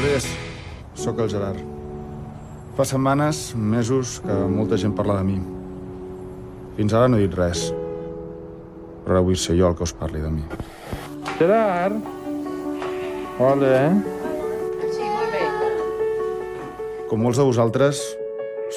Culers, 0.00 0.26
sóc 0.96 1.18
el 1.20 1.28
Gerard. 1.28 1.58
Fa 2.72 2.86
setmanes, 2.88 3.52
mesos, 3.52 4.14
que 4.24 4.32
molta 4.48 4.78
gent 4.80 4.94
parla 4.96 5.18
de 5.18 5.26
mi. 5.28 5.34
Fins 6.78 6.94
ara 6.96 7.10
no 7.10 7.18
he 7.18 7.26
dit 7.26 7.34
res. 7.36 7.66
Però 9.04 9.18
ara 9.18 9.20
vull 9.26 9.36
ser 9.36 9.58
jo 9.58 9.68
el 9.68 9.74
que 9.76 9.84
us 9.84 9.92
parli 9.92 10.22
de 10.24 10.30
mi. 10.32 10.46
Gerard? 11.36 11.98
Hola. 13.44 13.82
Sí, 14.88 15.04
molt 15.04 15.36
bé. 15.36 15.42
Com 17.10 17.20
molts 17.20 17.36
de 17.36 17.44
vosaltres, 17.50 18.00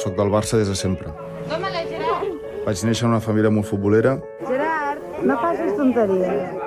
sóc 0.02 0.18
del 0.20 0.34
Barça 0.34 0.60
des 0.60 0.68
de 0.68 0.76
sempre. 0.76 1.14
Toma-la, 1.48 1.86
Gerard. 1.94 2.34
Vaig 2.66 2.84
néixer 2.90 3.08
en 3.08 3.14
una 3.14 3.22
família 3.24 3.54
molt 3.54 3.70
futbolera 3.72 4.18
Gerard, 4.44 5.08
no 5.24 5.40
facis 5.46 5.72
tonteries. 5.80 6.60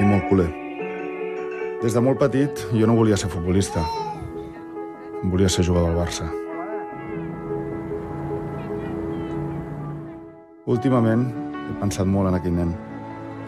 i 0.00 0.10
molt 0.10 0.26
culer. 0.32 0.48
Des 1.80 1.94
de 1.96 2.00
molt 2.04 2.18
petit 2.20 2.60
jo 2.76 2.84
no 2.84 2.92
volia 2.92 3.16
ser 3.16 3.30
futbolista. 3.32 3.80
Volia 5.24 5.48
ser 5.48 5.62
jugador 5.64 5.94
del 5.94 5.96
Barça. 5.96 6.26
Últimament 10.68 11.24
he 11.56 11.78
pensat 11.80 12.04
molt 12.04 12.28
en 12.28 12.36
aquell 12.36 12.52
nen. 12.58 12.74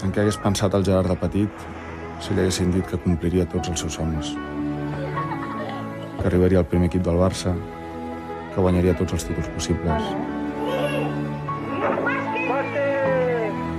En 0.00 0.14
què 0.16 0.24
hagués 0.24 0.41
pensat 0.41 0.72
el 0.72 0.86
Gerard 0.88 1.12
de 1.12 1.18
petit 1.20 1.66
si 2.24 2.32
li 2.32 2.41
haguessin 2.41 2.72
dit 2.72 2.88
que 2.88 3.02
compliria 3.05 3.45
tots 3.52 3.68
els 3.68 3.84
seus 3.84 4.00
somnis. 4.00 4.33
Que 6.16 6.27
arribaria 6.30 6.64
al 6.64 6.69
primer 6.72 6.88
equip 6.88 7.05
del 7.05 7.20
Barça, 7.20 7.52
que 8.55 8.64
guanyaria 8.64 8.96
tots 8.96 9.12
els 9.12 9.28
títols 9.28 9.52
possibles. 9.52 10.08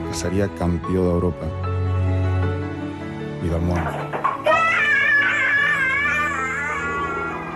Que 0.06 0.22
seria 0.22 0.52
campió 0.62 1.10
d'Europa 1.10 1.50
i 3.42 3.50
del 3.50 3.66
món. 3.66 4.22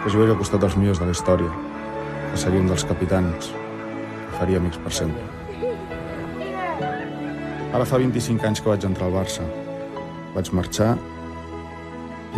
Que 0.08 0.14
jugaria 0.14 0.38
al 0.38 0.40
costat 0.40 0.62
dels 0.64 0.76
millors 0.80 1.02
de 1.02 1.06
la 1.10 1.12
història, 1.12 1.50
que 2.32 2.38
seria 2.40 2.62
un 2.64 2.70
dels 2.70 2.86
capitans, 2.88 3.50
que 3.52 4.38
faria 4.38 4.62
amics 4.62 4.80
per 4.80 4.94
sempre. 4.96 5.26
Ara 7.76 7.84
fa 7.90 8.00
25 8.00 8.48
anys 8.48 8.64
que 8.64 8.72
vaig 8.72 8.88
entrar 8.88 9.10
al 9.10 9.18
Barça. 9.18 9.44
Vaig 10.32 10.54
marxar 10.56 10.94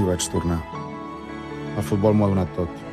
i 0.02 0.08
vaig 0.08 0.28
tornar. 0.34 0.58
El 1.75 1.86
futbol 1.92 2.17
m'ho 2.17 2.25
ha 2.25 2.34
donat 2.34 2.58
tot. 2.58 2.84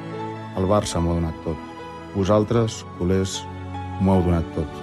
El 0.60 0.68
Barça 0.68 1.00
m'ho 1.00 1.16
ha 1.16 1.18
donat 1.22 1.40
tot. 1.48 1.66
Vosaltres, 2.12 2.82
culers, 3.00 3.40
m'ho 4.02 4.18
heu 4.18 4.28
donat 4.28 4.54
tot. 4.60 4.78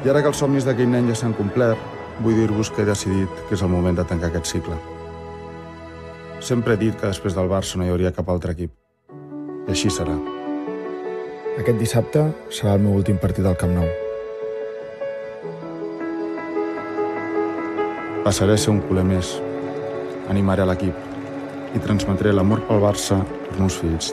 I 0.00 0.14
ara 0.16 0.24
que 0.24 0.32
els 0.32 0.40
somnis 0.40 0.64
d'aquell 0.64 0.96
nen 0.96 1.12
ja 1.12 1.20
s'han 1.20 1.36
complert, 1.36 1.88
vull 2.24 2.40
dir-vos 2.40 2.72
que 2.72 2.86
he 2.86 2.88
decidit 2.94 3.48
que 3.50 3.60
és 3.60 3.68
el 3.68 3.74
moment 3.76 4.00
de 4.00 4.08
tancar 4.08 4.32
aquest 4.32 4.56
cicle. 4.56 4.80
Sempre 6.40 6.72
he 6.72 6.86
dit 6.88 6.96
que 6.96 7.10
després 7.12 7.36
del 7.36 7.52
Barça 7.52 7.76
no 7.76 7.84
hi 7.84 7.92
hauria 7.92 8.16
cap 8.16 8.32
altre 8.32 8.56
equip. 8.56 8.79
Així 9.70 9.90
serà. 9.94 10.16
Aquest 11.60 11.76
dissabte 11.78 12.24
serà 12.50 12.72
el 12.74 12.80
meu 12.82 12.96
últim 12.98 13.20
partit 13.22 13.46
al 13.46 13.54
Camp 13.60 13.70
Nou. 13.76 13.86
Passaré 18.24 18.56
a 18.56 18.60
ser 18.60 18.72
un 18.74 18.80
culer 18.88 19.04
més. 19.06 19.30
Animaré 20.32 20.66
l'equip 20.66 21.06
i 21.74 21.82
transmetré 21.84 22.32
l'amor 22.34 22.64
pel 22.66 22.82
Barça 22.82 23.20
als 23.20 23.60
meus 23.60 23.78
fills, 23.78 24.10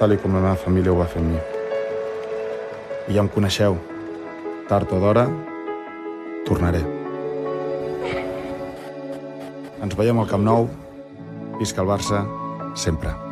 tal 0.00 0.16
i 0.16 0.18
com 0.22 0.32
la 0.32 0.40
meva 0.46 0.56
família 0.64 0.94
ho 0.94 0.96
va 1.02 1.08
fer 1.12 1.20
amb 1.20 1.34
mi. 1.34 1.42
I 3.10 3.18
ja 3.18 3.26
em 3.26 3.30
coneixeu. 3.36 3.76
Tard 4.66 4.96
o 4.96 5.02
d'hora, 5.04 5.26
tornaré. 6.48 6.80
Ens 9.84 9.94
veiem 10.00 10.24
al 10.24 10.32
Camp 10.32 10.48
Nou. 10.48 10.66
Visca 11.60 11.84
el 11.84 11.92
Barça, 11.92 12.24
sempre. 12.74 13.25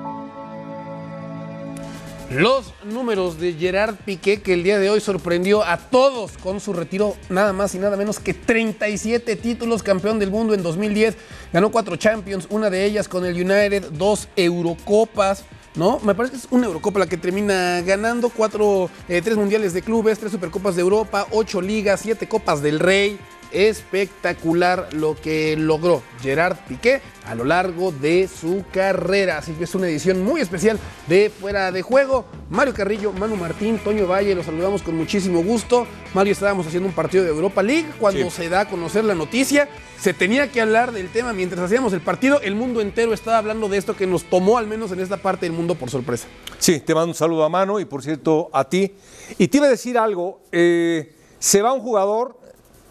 Los 2.35 2.75
números 2.83 3.39
de 3.39 3.53
Gerard 3.53 3.95
Piqué 3.95 4.43
que 4.43 4.55
el 4.55 4.65
día 4.65 4.81
de 4.81 4.91
hoy 4.91 4.99
sorprendió 4.99 5.63
a 5.63 5.77
todos 5.77 6.33
con 6.33 6.59
su 6.59 6.73
retiro 6.73 7.15
nada 7.29 7.53
más 7.53 7.77
y 7.77 7.79
nada 7.79 7.97
menos 7.97 8.19
que 8.19 8.35
37 8.35 9.37
títulos, 9.37 9.85
campeón 9.85 10.19
del 10.19 10.33
mundo 10.33 10.53
en 10.53 10.65
2010, 10.65 11.17
ganó 11.53 11.71
cuatro 11.71 11.95
Champions, 11.95 12.49
una 12.51 12.71
de 12.71 12.87
ellas 12.87 13.07
con 13.07 13.25
el 13.25 13.37
United, 13.37 13.93
dos 13.93 14.27
Eurocopas, 14.35 15.45
¿no? 15.77 16.01
Me 16.01 16.17
parece 16.17 16.33
que 16.33 16.39
es 16.39 16.49
una 16.51 16.67
Eurocopa 16.67 16.99
la 16.99 17.07
que 17.07 17.17
termina 17.17 17.81
ganando, 17.83 18.31
cuatro, 18.31 18.91
eh, 19.09 19.23
tres 19.23 19.37
mundiales 19.37 19.73
de 19.73 19.83
clubes, 19.83 20.19
tres 20.19 20.33
Supercopas 20.33 20.75
de 20.75 20.83
Europa, 20.83 21.29
ocho 21.31 21.61
ligas, 21.61 22.01
siete 22.01 22.27
Copas 22.27 22.61
del 22.61 22.81
Rey. 22.81 23.17
Espectacular 23.55 24.89
lo 24.93 25.15
que 25.15 25.57
logró 25.57 26.03
Gerard 26.21 26.57
Piqué 26.69 27.01
a 27.25 27.35
lo 27.35 27.45
largo 27.45 27.93
de 27.93 28.29
su 28.29 28.65
carrera. 28.73 29.39
Así 29.39 29.53
que 29.53 29.65
es 29.65 29.75
una 29.75 29.89
edición 29.89 30.23
muy 30.23 30.41
especial 30.41 30.79
de 31.07 31.31
Fuera 31.31 31.73
de 31.73 31.83
Juego. 31.83 32.27
Mario 32.51 32.75
Carrillo, 32.75 33.13
Manu 33.13 33.37
Martín, 33.37 33.79
Toño 33.79 34.07
Valle, 34.07 34.35
los 34.35 34.47
saludamos 34.47 34.83
con 34.83 34.97
muchísimo 34.97 35.43
gusto. 35.43 35.87
Mario, 36.13 36.33
estábamos 36.33 36.67
haciendo 36.67 36.89
un 36.89 36.95
partido 36.95 37.25
de 37.25 37.31
Europa 37.31 37.63
League 37.63 37.87
cuando 37.99 38.31
se 38.31 38.49
da 38.49 38.61
a 38.61 38.69
conocer 38.69 39.05
la 39.05 39.15
noticia. 39.15 39.69
Se 39.99 40.13
tenía 40.13 40.51
que 40.51 40.61
hablar 40.61 40.93
del 40.93 41.11
tema 41.11 41.33
mientras 41.33 41.63
hacíamos 41.63 41.93
el 41.93 42.01
partido. 42.01 42.41
El 42.41 42.55
mundo 42.55 42.81
entero 42.81 43.15
estaba 43.15 43.39
hablando 43.39 43.69
de 43.69 43.79
esto 43.79 43.97
que 43.97 44.07
nos 44.07 44.25
tomó, 44.25 44.59
al 44.59 44.67
menos 44.67 44.93
en 44.93 45.01
esta 45.01 45.17
parte 45.17 45.47
del 45.47 45.53
mundo, 45.53 45.75
por 45.77 45.91
sorpresa. 45.91 46.29
Sí, 46.59 46.81
te 46.81 46.95
mando 46.95 47.09
un 47.09 47.15
saludo 47.15 47.45
a 47.45 47.49
mano 47.49 47.81
y 47.81 47.85
por 47.85 48.03
cierto 48.03 48.51
a 48.53 48.69
ti. 48.69 48.95
Y 49.39 49.49
te 49.49 49.57
iba 49.59 49.67
a 49.67 49.71
decir 49.71 49.97
algo, 49.97 50.41
eh, 50.53 51.15
se 51.39 51.63
va 51.63 51.73
un 51.73 51.81
jugador, 51.81 52.39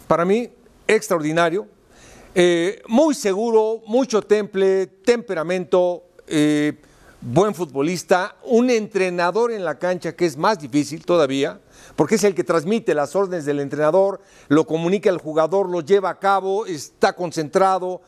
para 0.07 0.25
mí, 0.25 0.49
extraordinario, 0.87 1.67
eh, 2.35 2.81
muy 2.87 3.13
seguro, 3.13 3.81
mucho 3.85 4.21
temple, 4.21 4.87
temperamento, 4.87 6.03
eh, 6.27 6.73
buen 7.21 7.53
futbolista, 7.53 8.35
un 8.43 8.69
entrenador 8.69 9.51
en 9.51 9.63
la 9.63 9.77
cancha 9.77 10.15
que 10.15 10.25
es 10.25 10.35
más 10.35 10.59
difícil 10.59 11.05
todavía, 11.05 11.61
porque 11.95 12.15
es 12.15 12.23
el 12.23 12.33
que 12.33 12.43
transmite 12.43 12.93
las 12.93 13.15
órdenes 13.15 13.45
del 13.45 13.59
entrenador, 13.59 14.19
lo 14.47 14.65
comunica 14.65 15.09
al 15.09 15.19
jugador, 15.19 15.69
lo 15.69 15.81
lleva 15.81 16.09
a 16.09 16.19
cabo, 16.19 16.65
está 16.65 17.13
concentrado. 17.13 18.01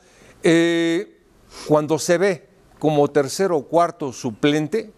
Eh, 0.43 1.19
cuando 1.67 1.97
se 1.99 2.17
ve 2.17 2.49
como 2.79 3.07
tercero 3.09 3.57
o 3.57 3.67
cuarto 3.67 4.11
suplente, 4.11 4.91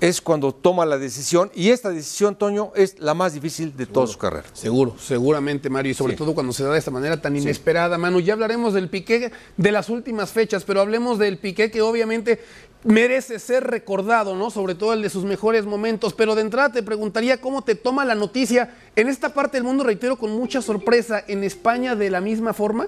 es 0.00 0.20
cuando 0.20 0.54
toma 0.54 0.86
la 0.86 0.96
decisión 0.96 1.50
y 1.54 1.70
esta 1.70 1.90
decisión, 1.90 2.36
Toño, 2.36 2.70
es 2.76 3.00
la 3.00 3.14
más 3.14 3.34
difícil 3.34 3.76
de 3.76 3.86
toda 3.86 4.06
su 4.06 4.16
carrera. 4.16 4.46
Seguro, 4.52 4.94
seguramente, 4.98 5.68
Mario, 5.70 5.90
y 5.90 5.94
sobre 5.94 6.12
Sí. 6.12 6.18
todo 6.18 6.34
cuando 6.34 6.52
se 6.52 6.62
da 6.62 6.72
de 6.72 6.78
esta 6.78 6.90
manera 6.90 7.20
tan 7.20 7.36
inesperada, 7.36 7.98
Manu. 7.98 8.20
Ya 8.20 8.34
hablaremos 8.34 8.74
del 8.74 8.88
Piqué 8.88 9.32
de 9.56 9.72
las 9.72 9.88
últimas 9.88 10.30
fechas, 10.30 10.64
pero 10.64 10.80
hablemos 10.80 11.18
del 11.18 11.38
Piqué 11.38 11.70
que 11.70 11.82
obviamente 11.82 12.40
merece 12.84 13.40
ser 13.40 13.64
recordado, 13.64 14.36
¿no? 14.36 14.50
Sobre 14.50 14.76
todo 14.76 14.92
el 14.92 15.02
de 15.02 15.10
sus 15.10 15.24
mejores 15.24 15.66
momentos. 15.66 16.14
Pero 16.14 16.36
de 16.36 16.42
entrada 16.42 16.70
te 16.70 16.84
preguntaría 16.84 17.40
cómo 17.40 17.62
te 17.62 17.74
toma 17.74 18.04
la 18.04 18.14
noticia 18.14 18.76
en 18.94 19.08
esta 19.08 19.34
parte 19.34 19.56
del 19.56 19.64
mundo, 19.64 19.82
reitero, 19.82 20.16
con 20.16 20.30
mucha 20.30 20.62
sorpresa, 20.62 21.24
en 21.26 21.42
España 21.42 21.96
de 21.96 22.08
la 22.10 22.20
misma 22.20 22.52
forma. 22.52 22.86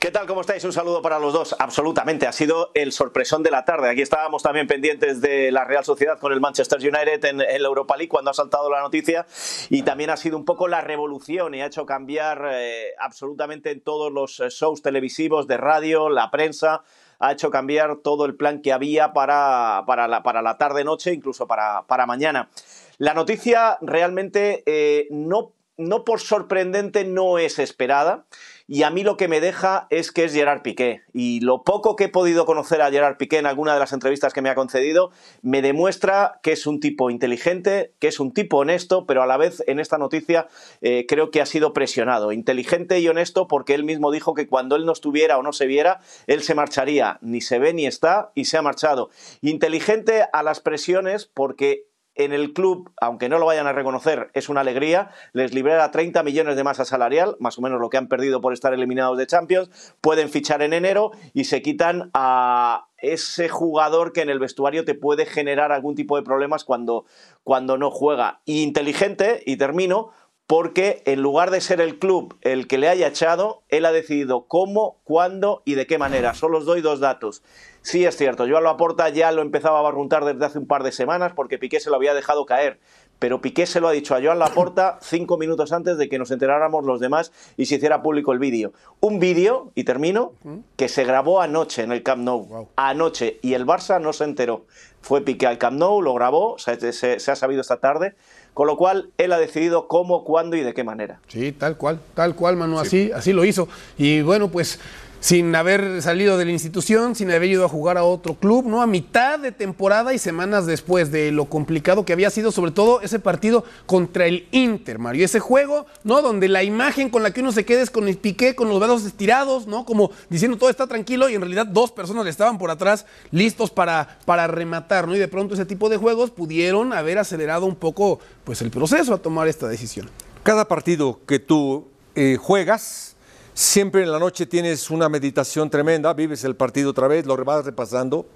¿Qué 0.00 0.05
tal? 0.16 0.26
¿Cómo 0.26 0.40
estáis? 0.40 0.64
Un 0.64 0.72
saludo 0.72 1.02
para 1.02 1.18
los 1.18 1.34
dos. 1.34 1.54
Absolutamente, 1.58 2.26
ha 2.26 2.32
sido 2.32 2.70
el 2.72 2.92
sorpresón 2.92 3.42
de 3.42 3.50
la 3.50 3.66
tarde. 3.66 3.90
Aquí 3.90 4.00
estábamos 4.00 4.42
también 4.42 4.66
pendientes 4.66 5.20
de 5.20 5.52
la 5.52 5.66
Real 5.66 5.84
Sociedad 5.84 6.18
con 6.18 6.32
el 6.32 6.40
Manchester 6.40 6.78
United 6.78 7.22
en, 7.26 7.42
en 7.42 7.62
la 7.62 7.68
Europa 7.68 7.98
League 7.98 8.08
cuando 8.08 8.30
ha 8.30 8.34
saltado 8.34 8.70
la 8.70 8.80
noticia 8.80 9.26
y 9.68 9.82
también 9.82 10.08
ha 10.08 10.16
sido 10.16 10.38
un 10.38 10.46
poco 10.46 10.68
la 10.68 10.80
revolución 10.80 11.54
y 11.54 11.60
ha 11.60 11.66
hecho 11.66 11.84
cambiar 11.84 12.48
eh, 12.50 12.94
absolutamente 12.98 13.70
en 13.70 13.82
todos 13.82 14.10
los 14.10 14.40
eh, 14.40 14.48
shows 14.48 14.80
televisivos, 14.80 15.46
de 15.48 15.58
radio, 15.58 16.08
la 16.08 16.30
prensa. 16.30 16.82
Ha 17.18 17.32
hecho 17.32 17.50
cambiar 17.50 17.96
todo 17.96 18.24
el 18.24 18.36
plan 18.36 18.62
que 18.62 18.72
había 18.72 19.12
para, 19.12 19.84
para 19.86 20.08
la, 20.08 20.22
para 20.22 20.40
la 20.40 20.56
tarde-noche, 20.56 21.12
incluso 21.12 21.46
para, 21.46 21.86
para 21.86 22.06
mañana. 22.06 22.48
La 22.96 23.12
noticia 23.12 23.76
realmente 23.82 24.62
eh, 24.64 25.08
no, 25.10 25.52
no 25.76 26.06
por 26.06 26.20
sorprendente 26.20 27.04
no 27.04 27.36
es 27.36 27.58
esperada. 27.58 28.24
Y 28.68 28.82
a 28.82 28.90
mí 28.90 29.04
lo 29.04 29.16
que 29.16 29.28
me 29.28 29.40
deja 29.40 29.86
es 29.90 30.10
que 30.10 30.24
es 30.24 30.32
Gerard 30.32 30.62
Piqué. 30.62 31.02
Y 31.12 31.38
lo 31.40 31.62
poco 31.62 31.94
que 31.94 32.04
he 32.04 32.08
podido 32.08 32.46
conocer 32.46 32.82
a 32.82 32.90
Gerard 32.90 33.16
Piqué 33.16 33.38
en 33.38 33.46
alguna 33.46 33.74
de 33.74 33.78
las 33.78 33.92
entrevistas 33.92 34.32
que 34.32 34.42
me 34.42 34.48
ha 34.48 34.56
concedido, 34.56 35.12
me 35.42 35.62
demuestra 35.62 36.40
que 36.42 36.50
es 36.50 36.66
un 36.66 36.80
tipo 36.80 37.10
inteligente, 37.10 37.92
que 38.00 38.08
es 38.08 38.18
un 38.18 38.32
tipo 38.32 38.58
honesto, 38.58 39.06
pero 39.06 39.22
a 39.22 39.26
la 39.26 39.36
vez 39.36 39.62
en 39.68 39.78
esta 39.78 39.98
noticia 39.98 40.48
eh, 40.80 41.06
creo 41.06 41.30
que 41.30 41.40
ha 41.40 41.46
sido 41.46 41.72
presionado. 41.72 42.32
Inteligente 42.32 42.98
y 42.98 43.06
honesto 43.06 43.46
porque 43.46 43.74
él 43.74 43.84
mismo 43.84 44.10
dijo 44.10 44.34
que 44.34 44.48
cuando 44.48 44.74
él 44.74 44.84
no 44.84 44.92
estuviera 44.92 45.38
o 45.38 45.44
no 45.44 45.52
se 45.52 45.66
viera, 45.66 46.00
él 46.26 46.42
se 46.42 46.56
marcharía. 46.56 47.18
Ni 47.20 47.40
se 47.40 47.60
ve 47.60 47.72
ni 47.72 47.86
está 47.86 48.32
y 48.34 48.46
se 48.46 48.56
ha 48.56 48.62
marchado. 48.62 49.10
Inteligente 49.42 50.24
a 50.32 50.42
las 50.42 50.58
presiones 50.58 51.26
porque 51.26 51.86
en 52.16 52.32
el 52.32 52.52
club, 52.52 52.90
aunque 53.00 53.28
no 53.28 53.38
lo 53.38 53.46
vayan 53.46 53.66
a 53.66 53.72
reconocer, 53.72 54.30
es 54.32 54.48
una 54.48 54.62
alegría. 54.62 55.10
Les 55.32 55.54
libera 55.54 55.90
30 55.90 56.22
millones 56.22 56.56
de 56.56 56.64
masa 56.64 56.84
salarial, 56.84 57.36
más 57.38 57.58
o 57.58 57.62
menos 57.62 57.80
lo 57.80 57.90
que 57.90 57.98
han 57.98 58.08
perdido 58.08 58.40
por 58.40 58.52
estar 58.52 58.72
eliminados 58.72 59.18
de 59.18 59.26
Champions. 59.26 59.94
Pueden 60.00 60.30
fichar 60.30 60.62
en 60.62 60.72
enero 60.72 61.12
y 61.34 61.44
se 61.44 61.62
quitan 61.62 62.10
a 62.14 62.86
ese 62.98 63.48
jugador 63.48 64.12
que 64.12 64.22
en 64.22 64.30
el 64.30 64.38
vestuario 64.38 64.84
te 64.84 64.94
puede 64.94 65.26
generar 65.26 65.72
algún 65.72 65.94
tipo 65.94 66.16
de 66.16 66.22
problemas 66.22 66.64
cuando, 66.64 67.04
cuando 67.44 67.76
no 67.76 67.90
juega. 67.90 68.40
Y 68.46 68.62
inteligente, 68.62 69.42
y 69.44 69.56
termino, 69.56 70.10
porque 70.46 71.02
en 71.06 71.22
lugar 71.22 71.50
de 71.50 71.60
ser 71.60 71.80
el 71.80 71.98
club 71.98 72.36
el 72.42 72.68
que 72.68 72.78
le 72.78 72.88
haya 72.88 73.08
echado, 73.08 73.62
él 73.68 73.84
ha 73.84 73.92
decidido 73.92 74.46
cómo, 74.46 74.98
cuándo 75.04 75.62
y 75.64 75.74
de 75.74 75.86
qué 75.86 75.98
manera. 75.98 76.34
Solo 76.34 76.58
os 76.58 76.64
doy 76.66 76.80
dos 76.82 77.00
datos. 77.00 77.42
Sí, 77.82 78.04
es 78.04 78.16
cierto, 78.16 78.46
Joan 78.48 78.64
Laporta 78.64 79.08
ya 79.08 79.30
lo 79.32 79.42
empezaba 79.42 79.78
a 79.78 79.82
barruntar 79.82 80.24
desde 80.24 80.44
hace 80.44 80.58
un 80.58 80.66
par 80.66 80.82
de 80.82 80.92
semanas 80.92 81.32
porque 81.34 81.58
Piqué 81.58 81.80
se 81.80 81.90
lo 81.90 81.96
había 81.96 82.14
dejado 82.14 82.46
caer. 82.46 82.78
Pero 83.18 83.40
Piqué 83.40 83.64
se 83.64 83.80
lo 83.80 83.88
ha 83.88 83.92
dicho 83.92 84.14
a 84.14 84.20
Joan 84.22 84.38
Laporta 84.38 84.98
cinco 85.00 85.38
minutos 85.38 85.72
antes 85.72 85.96
de 85.96 86.08
que 86.08 86.18
nos 86.18 86.30
enteráramos 86.30 86.84
los 86.84 87.00
demás 87.00 87.32
y 87.56 87.66
se 87.66 87.76
hiciera 87.76 88.02
público 88.02 88.32
el 88.32 88.38
vídeo. 88.38 88.72
Un 89.00 89.18
vídeo, 89.20 89.70
y 89.74 89.84
termino, 89.84 90.32
que 90.76 90.88
se 90.88 91.04
grabó 91.04 91.40
anoche 91.40 91.82
en 91.82 91.92
el 91.92 92.02
Camp 92.02 92.22
Nou. 92.22 92.68
Anoche. 92.76 93.38
Y 93.40 93.54
el 93.54 93.64
Barça 93.66 94.00
no 94.02 94.12
se 94.12 94.24
enteró. 94.24 94.66
Fue 95.00 95.22
Piqué 95.22 95.46
al 95.46 95.56
Camp 95.58 95.78
Nou, 95.78 96.02
lo 96.02 96.12
grabó, 96.14 96.58
se, 96.58 96.92
se- 96.92 97.18
se 97.20 97.30
ha 97.30 97.36
sabido 97.36 97.62
esta 97.62 97.78
tarde. 97.78 98.14
Con 98.56 98.68
lo 98.68 98.78
cual, 98.78 99.10
él 99.18 99.34
ha 99.34 99.38
decidido 99.38 99.86
cómo, 99.86 100.24
cuándo 100.24 100.56
y 100.56 100.62
de 100.62 100.72
qué 100.72 100.82
manera. 100.82 101.20
Sí, 101.28 101.52
tal 101.52 101.76
cual, 101.76 102.00
tal 102.14 102.34
cual, 102.34 102.56
Manu, 102.56 102.78
así, 102.78 103.10
así 103.14 103.34
lo 103.34 103.44
hizo. 103.44 103.68
Y 103.98 104.22
bueno, 104.22 104.48
pues 104.48 104.80
sin 105.20 105.54
haber 105.54 106.02
salido 106.02 106.38
de 106.38 106.44
la 106.44 106.52
institución, 106.52 107.14
sin 107.14 107.30
haber 107.30 107.50
ido 107.50 107.64
a 107.64 107.68
jugar 107.68 107.98
a 107.98 108.04
otro 108.04 108.34
club, 108.34 108.66
¿no? 108.66 108.82
A 108.82 108.86
mitad 108.86 109.38
de 109.38 109.52
temporada 109.52 110.14
y 110.14 110.18
semanas 110.18 110.66
después 110.66 111.10
de 111.10 111.32
lo 111.32 111.46
complicado 111.46 112.04
que 112.04 112.12
había 112.12 112.30
sido, 112.30 112.52
sobre 112.52 112.70
todo 112.70 113.00
ese 113.00 113.18
partido 113.18 113.64
contra 113.86 114.26
el 114.26 114.46
Inter, 114.52 114.98
Mario. 114.98 115.24
Ese 115.24 115.40
juego, 115.40 115.86
¿no? 116.04 116.22
Donde 116.22 116.48
la 116.48 116.62
imagen 116.62 117.10
con 117.10 117.22
la 117.22 117.32
que 117.32 117.40
uno 117.40 117.52
se 117.52 117.64
queda 117.64 117.82
es 117.82 117.90
con 117.90 118.08
el 118.08 118.18
piqué, 118.18 118.54
con 118.54 118.68
los 118.68 118.78
brazos 118.78 119.04
estirados, 119.04 119.66
¿no? 119.66 119.84
Como 119.84 120.10
diciendo 120.28 120.58
todo 120.58 120.70
está 120.70 120.86
tranquilo 120.86 121.28
y 121.28 121.34
en 121.34 121.40
realidad 121.40 121.66
dos 121.66 121.90
personas 121.90 122.24
le 122.24 122.30
estaban 122.30 122.58
por 122.58 122.70
atrás 122.70 123.06
listos 123.30 123.70
para, 123.70 124.18
para 124.24 124.46
rematar, 124.46 125.08
¿no? 125.08 125.16
Y 125.16 125.18
de 125.18 125.28
pronto 125.28 125.54
ese 125.54 125.64
tipo 125.66 125.88
de 125.88 125.96
juegos 125.96 126.30
pudieron 126.30 126.92
haber 126.92 127.18
acelerado 127.18 127.66
un 127.66 127.76
poco, 127.76 128.20
pues, 128.44 128.62
el 128.62 128.70
proceso 128.70 129.14
a 129.14 129.18
tomar 129.18 129.48
esta 129.48 129.68
decisión. 129.68 130.08
Cada 130.42 130.68
partido 130.68 131.20
que 131.26 131.38
tú 131.38 131.88
eh, 132.14 132.36
juegas, 132.40 133.15
siempre 133.56 134.02
en 134.02 134.12
la 134.12 134.18
noche 134.18 134.44
tienes 134.44 134.90
una 134.90 135.08
meditación 135.08 135.70
tremenda, 135.70 136.12
vives 136.12 136.44
el 136.44 136.56
partido 136.56 136.90
otra 136.90 137.08
vez, 137.08 137.24
lo 137.24 137.42
vas 137.42 137.64
repasando 137.64 138.26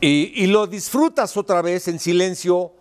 y, 0.00 0.32
y 0.34 0.48
lo 0.48 0.66
disfrutas 0.66 1.36
otra 1.36 1.62
vez 1.62 1.86
en 1.86 2.00
silencio 2.00 2.72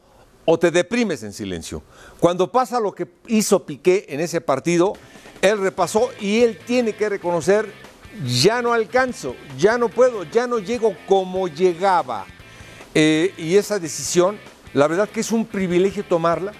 o 0.45 0.57
te 0.57 0.71
deprimes 0.71 1.21
en 1.21 1.33
silencio. 1.33 1.83
Cuando 2.19 2.51
pasa 2.51 2.79
lo 2.79 2.93
que 2.93 3.07
hizo 3.27 3.63
Piqué 3.63 4.07
en 4.09 4.21
ese 4.21 4.41
partido, 4.41 4.93
él 5.39 5.59
repasó 5.59 6.09
y 6.19 6.41
él 6.41 6.57
tiene 6.65 6.93
que 6.93 7.09
reconocer, 7.09 7.71
ya 8.25 8.63
no 8.63 8.73
alcanzo, 8.73 9.35
ya 9.55 9.77
no 9.77 9.87
puedo, 9.87 10.23
ya 10.23 10.47
no 10.47 10.57
llego 10.57 10.95
como 11.07 11.47
llegaba. 11.47 12.25
Eh, 12.95 13.35
y 13.37 13.55
esa 13.55 13.77
decisión, 13.77 14.39
la 14.73 14.87
verdad 14.87 15.07
que 15.07 15.19
es 15.19 15.31
un 15.31 15.45
privilegio 15.45 16.03
tomarla. 16.03 16.53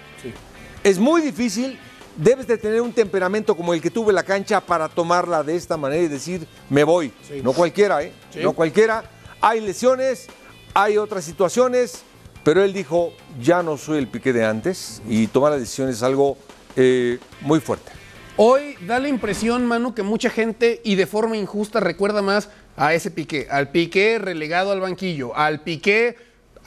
Es 0.84 1.00
muy 1.00 1.22
difícil, 1.22 1.76
debes 2.18 2.46
de 2.46 2.58
tener 2.58 2.82
un 2.82 2.92
temperamento 2.92 3.56
como 3.56 3.72
el 3.72 3.80
que 3.80 3.90
tuve 3.90 4.10
en 4.10 4.16
la 4.16 4.24
cancha 4.24 4.60
para 4.60 4.88
tomarla 4.88 5.42
de 5.42 5.56
esta 5.56 5.76
manera 5.76 6.02
y 6.02 6.08
decir, 6.08 6.46
me 6.68 6.84
voy. 6.84 7.12
No 7.42 7.52
cualquiera, 7.52 8.02
¿eh? 8.02 8.12
Sí. 8.30 8.40
No 8.42 8.52
cualquiera. 8.52 9.04
Hay 9.40 9.60
lesiones, 9.60 10.26
hay 10.74 10.98
otras 10.98 11.24
situaciones, 11.24 12.02
pero 12.42 12.62
él 12.62 12.72
dijo, 12.72 13.12
ya 13.40 13.62
no 13.62 13.76
soy 13.78 13.98
el 13.98 14.08
piqué 14.08 14.32
de 14.32 14.44
antes 14.44 15.00
y 15.08 15.28
tomar 15.28 15.52
la 15.52 15.58
decisión 15.58 15.88
es 15.88 16.02
algo 16.02 16.36
eh, 16.76 17.18
muy 17.40 17.60
fuerte. 17.60 17.92
Hoy 18.36 18.76
da 18.86 18.98
la 19.00 19.08
impresión, 19.08 19.66
Manu, 19.66 19.94
que 19.94 20.02
mucha 20.02 20.30
gente 20.30 20.80
y 20.84 20.94
de 20.96 21.06
forma 21.06 21.36
injusta 21.36 21.80
recuerda 21.80 22.22
más 22.22 22.50
a 22.76 22.94
ese 22.94 23.10
Piqué, 23.10 23.48
al 23.50 23.70
Piqué 23.72 24.20
relegado 24.20 24.70
al 24.70 24.80
banquillo, 24.80 25.36
al 25.36 25.62
Piqué 25.62 26.16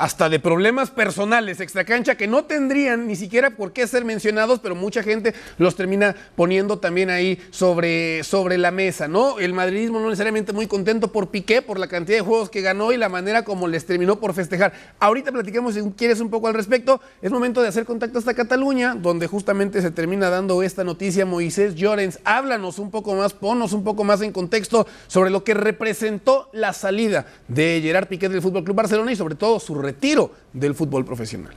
hasta 0.01 0.30
de 0.30 0.39
problemas 0.39 0.89
personales 0.89 1.59
extracancha 1.59 2.15
que 2.15 2.25
no 2.25 2.45
tendrían 2.45 3.06
ni 3.06 3.15
siquiera 3.15 3.51
por 3.51 3.71
qué 3.71 3.86
ser 3.86 4.03
mencionados, 4.03 4.59
pero 4.59 4.74
mucha 4.74 5.03
gente 5.03 5.36
los 5.59 5.75
termina 5.75 6.15
poniendo 6.36 6.80
también 6.80 7.12
ahí 7.12 7.39
sobre, 7.51 8.24
sobre 8.24 8.57
la 8.57 8.71
mesa, 8.71 9.07
¿no? 9.07 9.38
El 9.38 9.53
madridismo 9.53 10.00
no 10.00 10.09
necesariamente 10.09 10.53
muy 10.53 10.65
contento 10.65 11.12
por 11.12 11.27
Piqué, 11.27 11.62
por 11.62 11.77
la 11.77 11.86
cantidad 11.86 12.18
de 12.18 12.24
juegos 12.24 12.50
que 12.50 12.62
ganó 12.62 12.92
y 12.92 12.98
la 12.98 13.09
manera 13.09 13.44
como 13.44 13.68
les 13.68 13.86
terminó 13.86 14.19
por 14.19 14.33
festejar. 14.33 14.74
Ahorita 15.00 15.31
platicamos, 15.31 15.75
si 15.75 15.81
quieres, 15.92 16.19
un 16.19 16.31
poco 16.31 16.48
al 16.48 16.56
respecto. 16.56 17.00
Es 17.21 17.30
momento 17.30 17.62
de 17.62 17.68
hacer 17.68 17.86
contacto 17.86 18.18
hasta 18.18 18.33
Cataluña, 18.33 18.95
donde 18.95 19.27
justamente 19.27 19.83
se 19.83 19.92
termina 19.92 20.31
dando 20.31 20.63
esta 20.63 20.83
noticia. 20.83 21.27
Moisés 21.27 21.75
Llorens, 21.75 22.19
háblanos 22.24 22.80
un 22.80 22.89
poco 22.89 23.13
más, 23.13 23.33
ponnos 23.33 23.71
un 23.71 23.83
poco 23.83 24.03
más 24.03 24.24
en 24.24 24.31
contexto 24.31 24.88
sobre 25.06 25.30
lo 25.30 25.44
que 25.44 25.53
representó 25.53 26.50
la 26.53 26.74
salida 26.74 27.27
de 27.48 27.81
Gerard 27.83 28.07
Piqué 28.07 28.30
del 28.30 28.42
Fútbol 28.42 28.63
Club 28.63 28.77
Barcelona 28.77 29.12
y 29.12 29.15
sobre 29.15 29.36
todo 29.36 29.59
su 29.59 29.90
retiro 29.91 30.31
del 30.53 30.73
fútbol 30.73 31.03
profesional. 31.05 31.53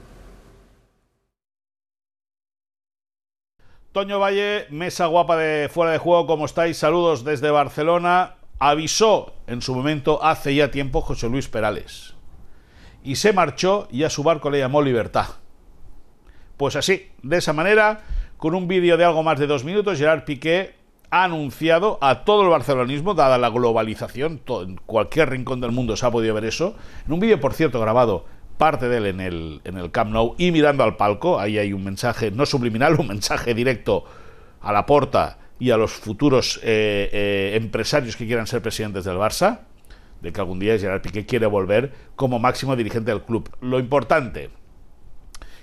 Toño 3.91 4.19
Valle, 4.19 4.67
mesa 4.71 5.05
guapa 5.05 5.37
de 5.37 5.69
fuera 5.69 5.93
de 5.93 5.99
juego, 5.99 6.27
¿cómo 6.27 6.45
estáis? 6.45 6.77
Saludos 6.77 7.23
desde 7.23 7.49
Barcelona. 7.49 8.35
Avisó 8.59 9.35
en 9.47 9.61
su 9.61 9.73
momento, 9.73 10.21
hace 10.21 10.53
ya 10.53 10.69
tiempo, 10.69 10.99
José 10.99 11.29
Luis 11.29 11.47
Perales. 11.47 12.13
Y 13.03 13.15
se 13.15 13.31
marchó 13.31 13.87
y 13.89 14.03
a 14.03 14.09
su 14.09 14.21
barco 14.23 14.49
le 14.49 14.59
llamó 14.59 14.81
Libertad. 14.81 15.27
Pues 16.57 16.75
así, 16.75 17.09
de 17.23 17.37
esa 17.37 17.53
manera, 17.53 18.01
con 18.37 18.53
un 18.53 18.67
vídeo 18.67 18.97
de 18.97 19.05
algo 19.05 19.23
más 19.23 19.39
de 19.39 19.47
dos 19.47 19.63
minutos, 19.63 19.97
Gerard 19.97 20.25
Piqué 20.25 20.75
ha 21.15 21.23
anunciado 21.23 21.97
a 22.01 22.25
todo 22.25 22.43
el 22.43 22.49
barcelonismo, 22.49 23.13
dada 23.13 23.37
la 23.37 23.49
globalización, 23.49 24.41
en 24.45 24.75
cualquier 24.85 25.29
rincón 25.29 25.61
del 25.61 25.71
mundo 25.71 25.95
se 25.95 26.05
ha 26.05 26.11
podido 26.11 26.33
ver 26.33 26.43
eso, 26.43 26.75
en 27.07 27.13
un 27.13 27.21
vídeo, 27.21 27.39
por 27.39 27.53
cierto, 27.53 27.79
grabado 27.79 28.25
parte 28.57 28.89
de 28.89 28.97
él 28.97 29.05
en 29.05 29.21
el, 29.21 29.61
en 29.63 29.77
el 29.77 29.91
Camp 29.91 30.11
Nou 30.11 30.35
y 30.37 30.51
mirando 30.51 30.83
al 30.83 30.97
palco, 30.97 31.39
ahí 31.39 31.57
hay 31.57 31.71
un 31.71 31.85
mensaje 31.85 32.31
no 32.31 32.45
subliminal, 32.45 32.99
un 32.99 33.07
mensaje 33.07 33.53
directo 33.53 34.03
a 34.59 34.73
la 34.73 34.85
porta 34.85 35.37
y 35.57 35.71
a 35.71 35.77
los 35.77 35.93
futuros 35.93 36.59
eh, 36.63 37.09
eh, 37.13 37.53
empresarios 37.55 38.17
que 38.17 38.25
quieran 38.25 38.45
ser 38.45 38.61
presidentes 38.61 39.05
del 39.05 39.15
Barça, 39.15 39.61
de 40.19 40.33
que 40.33 40.41
algún 40.41 40.59
día 40.59 40.77
Gerard 40.77 41.01
Piqué 41.01 41.25
quiere 41.25 41.45
volver 41.45 41.93
como 42.17 42.39
máximo 42.39 42.75
dirigente 42.75 43.11
del 43.11 43.21
club. 43.21 43.49
Lo 43.61 43.79
importante, 43.79 44.49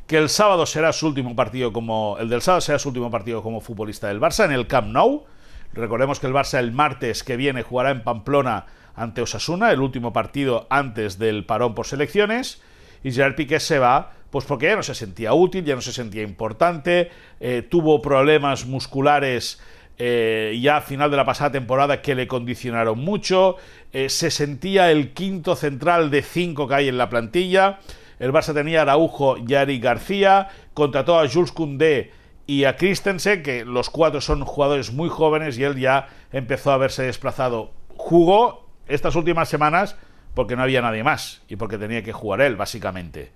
que 0.06 0.16
el 0.16 0.31
sábado 0.31 0.64
será 0.64 0.94
su 0.94 1.08
último 1.08 1.37
partido 1.37 1.75
como 1.75 2.16
el 2.19 2.31
del 2.31 2.40
sábado 2.40 2.62
será 2.62 2.78
su 2.78 2.88
último 2.88 3.10
partido 3.10 3.43
como 3.43 3.60
futbolista 3.60 4.08
del 4.08 4.19
Barça 4.19 4.46
en 4.46 4.52
el 4.52 4.66
Camp 4.66 4.88
Nou. 4.88 5.26
Recordemos 5.74 6.20
que 6.20 6.26
el 6.26 6.34
Barça 6.34 6.58
el 6.58 6.72
martes 6.72 7.22
que 7.22 7.36
viene 7.36 7.62
jugará 7.62 7.90
en 7.90 8.02
Pamplona 8.02 8.66
ante 8.94 9.22
Osasuna, 9.22 9.70
el 9.72 9.80
último 9.80 10.12
partido 10.12 10.66
antes 10.70 11.19
del 11.19 11.44
parón 11.44 11.74
por 11.74 11.86
selecciones. 11.86 12.60
Y 13.02 13.12
Gerard 13.12 13.34
Piqué 13.34 13.58
se 13.58 13.78
va, 13.78 14.12
pues 14.30 14.44
porque 14.44 14.66
ya 14.66 14.76
no 14.76 14.82
se 14.82 14.94
sentía 14.94 15.32
útil, 15.32 15.64
ya 15.64 15.74
no 15.74 15.80
se 15.80 15.92
sentía 15.92 16.22
importante, 16.22 17.10
eh, 17.40 17.62
tuvo 17.69 18.00
problemas 18.00 18.66
musculares 18.66 19.60
eh, 19.98 20.58
ya 20.60 20.79
a 20.79 20.81
final 20.81 21.10
de 21.10 21.17
la 21.17 21.24
pasada 21.24 21.52
temporada 21.52 22.00
que 22.00 22.14
le 22.14 22.26
condicionaron 22.26 22.98
mucho, 22.98 23.56
eh, 23.93 24.08
se 24.08 24.31
sentía 24.31 24.91
el 24.91 25.12
quinto 25.12 25.55
central 25.55 26.10
de 26.10 26.22
cinco 26.22 26.67
que 26.67 26.74
hay 26.74 26.88
en 26.88 26.98
la 26.98 27.08
plantilla. 27.08 27.79
El 28.19 28.32
Barça 28.32 28.55
tenía 28.55 28.82
Araujo 28.82 29.36
y 29.36 29.55
a 29.55 29.62
Eric 29.62 29.82
García, 29.82 30.48
contrató 30.74 31.19
a 31.19 31.29
Jules 31.29 31.52
Koundé 31.52 32.12
y 32.53 32.67
a 32.67 32.77
Christensen, 32.77 33.43
que 33.43 33.65
los 33.65 33.89
cuatro 33.89 34.21
son 34.21 34.44
jugadores 34.44 34.93
muy 34.93 35.09
jóvenes 35.09 35.56
y 35.56 35.65
él 35.65 35.79
ya 35.79 36.09
empezó 36.32 36.71
a 36.71 36.77
verse 36.77 37.03
desplazado. 37.03 37.73
Jugó 37.97 38.69
estas 38.87 39.17
últimas 39.17 39.49
semanas 39.49 39.97
porque 40.35 40.55
no 40.55 40.63
había 40.63 40.82
nadie 40.82 41.03
más 41.03 41.41
y 41.49 41.56
porque 41.56 41.79
tenía 41.79 42.03
que 42.03 42.13
jugar 42.13 42.43
él, 42.43 42.56
básicamente. 42.56 43.32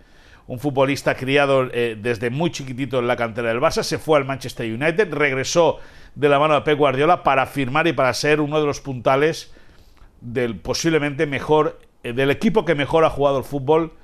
Un 0.48 0.58
futbolista 0.58 1.14
criado 1.14 1.66
eh, 1.72 1.96
desde 1.98 2.28
muy 2.28 2.50
chiquitito 2.50 2.98
en 2.98 3.06
la 3.06 3.16
cantera 3.16 3.48
del 3.48 3.58
Barça, 3.58 3.82
se 3.82 3.96
fue 3.96 4.18
al 4.18 4.26
Manchester 4.26 4.70
United, 4.70 5.10
regresó 5.14 5.78
de 6.14 6.28
la 6.28 6.38
mano 6.38 6.52
de 6.52 6.60
Pep 6.60 6.76
Guardiola 6.76 7.22
para 7.22 7.46
firmar 7.46 7.86
y 7.86 7.94
para 7.94 8.12
ser 8.12 8.42
uno 8.42 8.60
de 8.60 8.66
los 8.66 8.82
puntales 8.82 9.50
del 10.20 10.56
posiblemente 10.56 11.24
mejor, 11.24 11.80
eh, 12.02 12.12
del 12.12 12.30
equipo 12.30 12.66
que 12.66 12.74
mejor 12.74 13.06
ha 13.06 13.10
jugado 13.10 13.38
el 13.38 13.44
fútbol 13.44 13.94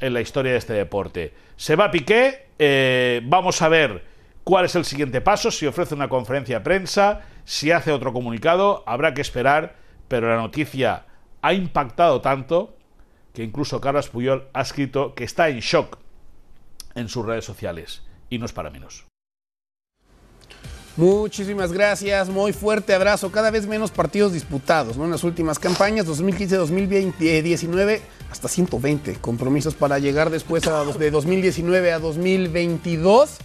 en 0.00 0.14
la 0.14 0.20
historia 0.20 0.52
de 0.52 0.58
este 0.58 0.72
deporte. 0.72 1.34
Se 1.56 1.74
va 1.74 1.90
Piqué, 1.90 2.46
eh, 2.60 3.22
vamos 3.24 3.60
a 3.60 3.68
ver 3.68 4.11
cuál 4.44 4.64
es 4.64 4.74
el 4.74 4.84
siguiente 4.84 5.20
paso, 5.20 5.50
si 5.50 5.66
ofrece 5.66 5.94
una 5.94 6.08
conferencia 6.08 6.58
de 6.58 6.64
prensa, 6.64 7.22
si 7.44 7.70
hace 7.70 7.92
otro 7.92 8.12
comunicado, 8.12 8.82
habrá 8.86 9.14
que 9.14 9.20
esperar, 9.20 9.76
pero 10.08 10.28
la 10.28 10.36
noticia 10.36 11.06
ha 11.42 11.52
impactado 11.54 12.20
tanto 12.20 12.76
que 13.32 13.42
incluso 13.42 13.80
Carlos 13.80 14.08
Puyol 14.08 14.48
ha 14.52 14.62
escrito 14.62 15.14
que 15.14 15.24
está 15.24 15.48
en 15.48 15.60
shock 15.60 15.98
en 16.94 17.08
sus 17.08 17.24
redes 17.24 17.44
sociales 17.44 18.02
y 18.28 18.38
no 18.38 18.46
es 18.46 18.52
para 18.52 18.70
menos. 18.70 19.04
Muchísimas 20.96 21.72
gracias, 21.72 22.28
muy 22.28 22.52
fuerte 22.52 22.92
abrazo. 22.92 23.32
Cada 23.32 23.50
vez 23.50 23.66
menos 23.66 23.90
partidos 23.90 24.34
disputados, 24.34 24.98
¿no? 24.98 25.06
En 25.06 25.10
las 25.10 25.24
últimas 25.24 25.58
campañas, 25.58 26.06
2015-2019, 26.06 28.00
hasta 28.30 28.48
120 28.48 29.14
compromisos 29.14 29.74
para 29.74 29.98
llegar 29.98 30.28
después 30.28 30.66
a, 30.66 30.84
de 30.84 31.10
2019 31.10 31.92
a 31.92 31.98
2022 31.98 33.38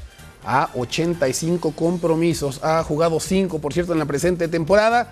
a 0.48 0.70
85 0.76 1.74
compromisos. 1.74 2.64
Ha 2.64 2.82
jugado 2.82 3.20
5, 3.20 3.60
por 3.60 3.74
cierto, 3.74 3.92
en 3.92 4.00
la 4.00 4.06
presente 4.06 4.48
temporada. 4.48 5.12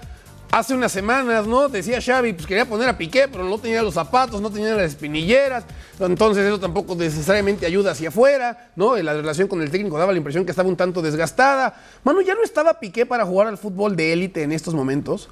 Hace 0.49 0.73
unas 0.73 0.93
semanas, 0.93 1.45
¿no? 1.45 1.67
Decía 1.67 1.99
Xavi, 2.01 2.31
pues 2.31 2.47
quería 2.47 2.63
poner 2.63 2.87
a 2.87 2.97
Piqué, 2.97 3.27
pero 3.29 3.43
no 3.43 3.57
tenía 3.57 3.83
los 3.83 3.95
zapatos, 3.95 4.39
no 4.39 4.49
tenía 4.49 4.73
las 4.75 4.91
espinilleras, 4.91 5.65
entonces 5.99 6.45
eso 6.45 6.57
tampoco 6.57 6.95
necesariamente 6.95 7.65
ayuda 7.65 7.91
hacia 7.91 8.07
afuera, 8.07 8.69
¿no? 8.77 8.95
La 8.95 9.13
relación 9.13 9.49
con 9.49 9.61
el 9.61 9.69
técnico 9.69 9.97
daba 9.97 10.13
la 10.13 10.17
impresión 10.19 10.45
que 10.45 10.51
estaba 10.51 10.69
un 10.69 10.77
tanto 10.77 11.01
desgastada. 11.01 11.75
Manu, 12.05 12.21
¿ya 12.21 12.35
no 12.35 12.43
estaba 12.43 12.79
Piqué 12.79 13.05
para 13.05 13.25
jugar 13.25 13.47
al 13.47 13.57
fútbol 13.57 13.97
de 13.97 14.13
élite 14.13 14.43
en 14.43 14.53
estos 14.53 14.73
momentos? 14.73 15.27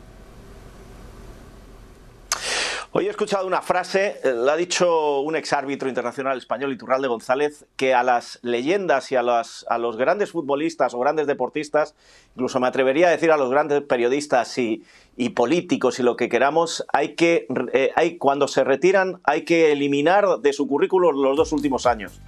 Hoy 2.96 3.08
he 3.08 3.10
escuchado 3.10 3.48
una 3.48 3.64
frase, 3.64 4.20
eh, 4.24 4.34
la 4.36 4.54
ha 4.54 4.56
dicho 4.56 5.22
un 5.22 5.36
exárbitro 5.36 5.90
internacional 5.90 6.38
español, 6.38 6.72
Iturralde 6.74 7.08
González, 7.08 7.66
que 7.76 7.96
a 7.96 8.04
las 8.04 8.38
leyendas 8.44 9.12
y 9.12 9.16
a, 9.16 9.24
las, 9.24 9.66
los 9.80 9.98
grandes 9.98 10.30
futbolistas 10.30 10.94
o 10.94 11.00
grandes 11.00 11.26
deportistas, 11.26 11.96
incluso 12.36 12.60
me 12.60 12.68
atrevería 12.68 13.08
a 13.08 13.10
decir 13.10 13.32
a 13.32 13.38
los 13.38 13.50
grandes 13.50 13.82
periodistas 13.82 14.56
y, 14.60 14.84
y 15.18 15.30
políticos 15.30 15.98
y 15.98 16.04
lo 16.04 16.16
que 16.16 16.30
queramos, 16.30 16.86
hay 16.94 17.16
que, 17.16 17.48
eh, 17.74 17.90
hay, 17.96 18.20
cuando 18.20 18.48
se 18.48 18.64
retiran 18.64 19.22
hay 19.24 19.44
que 19.44 19.72
eliminar 19.72 20.28
de 20.42 20.54
su 20.54 20.68
currículum 20.68 21.20
los 21.20 21.36
dos 21.36 21.52
últimos 21.52 21.88
años. 21.88 22.22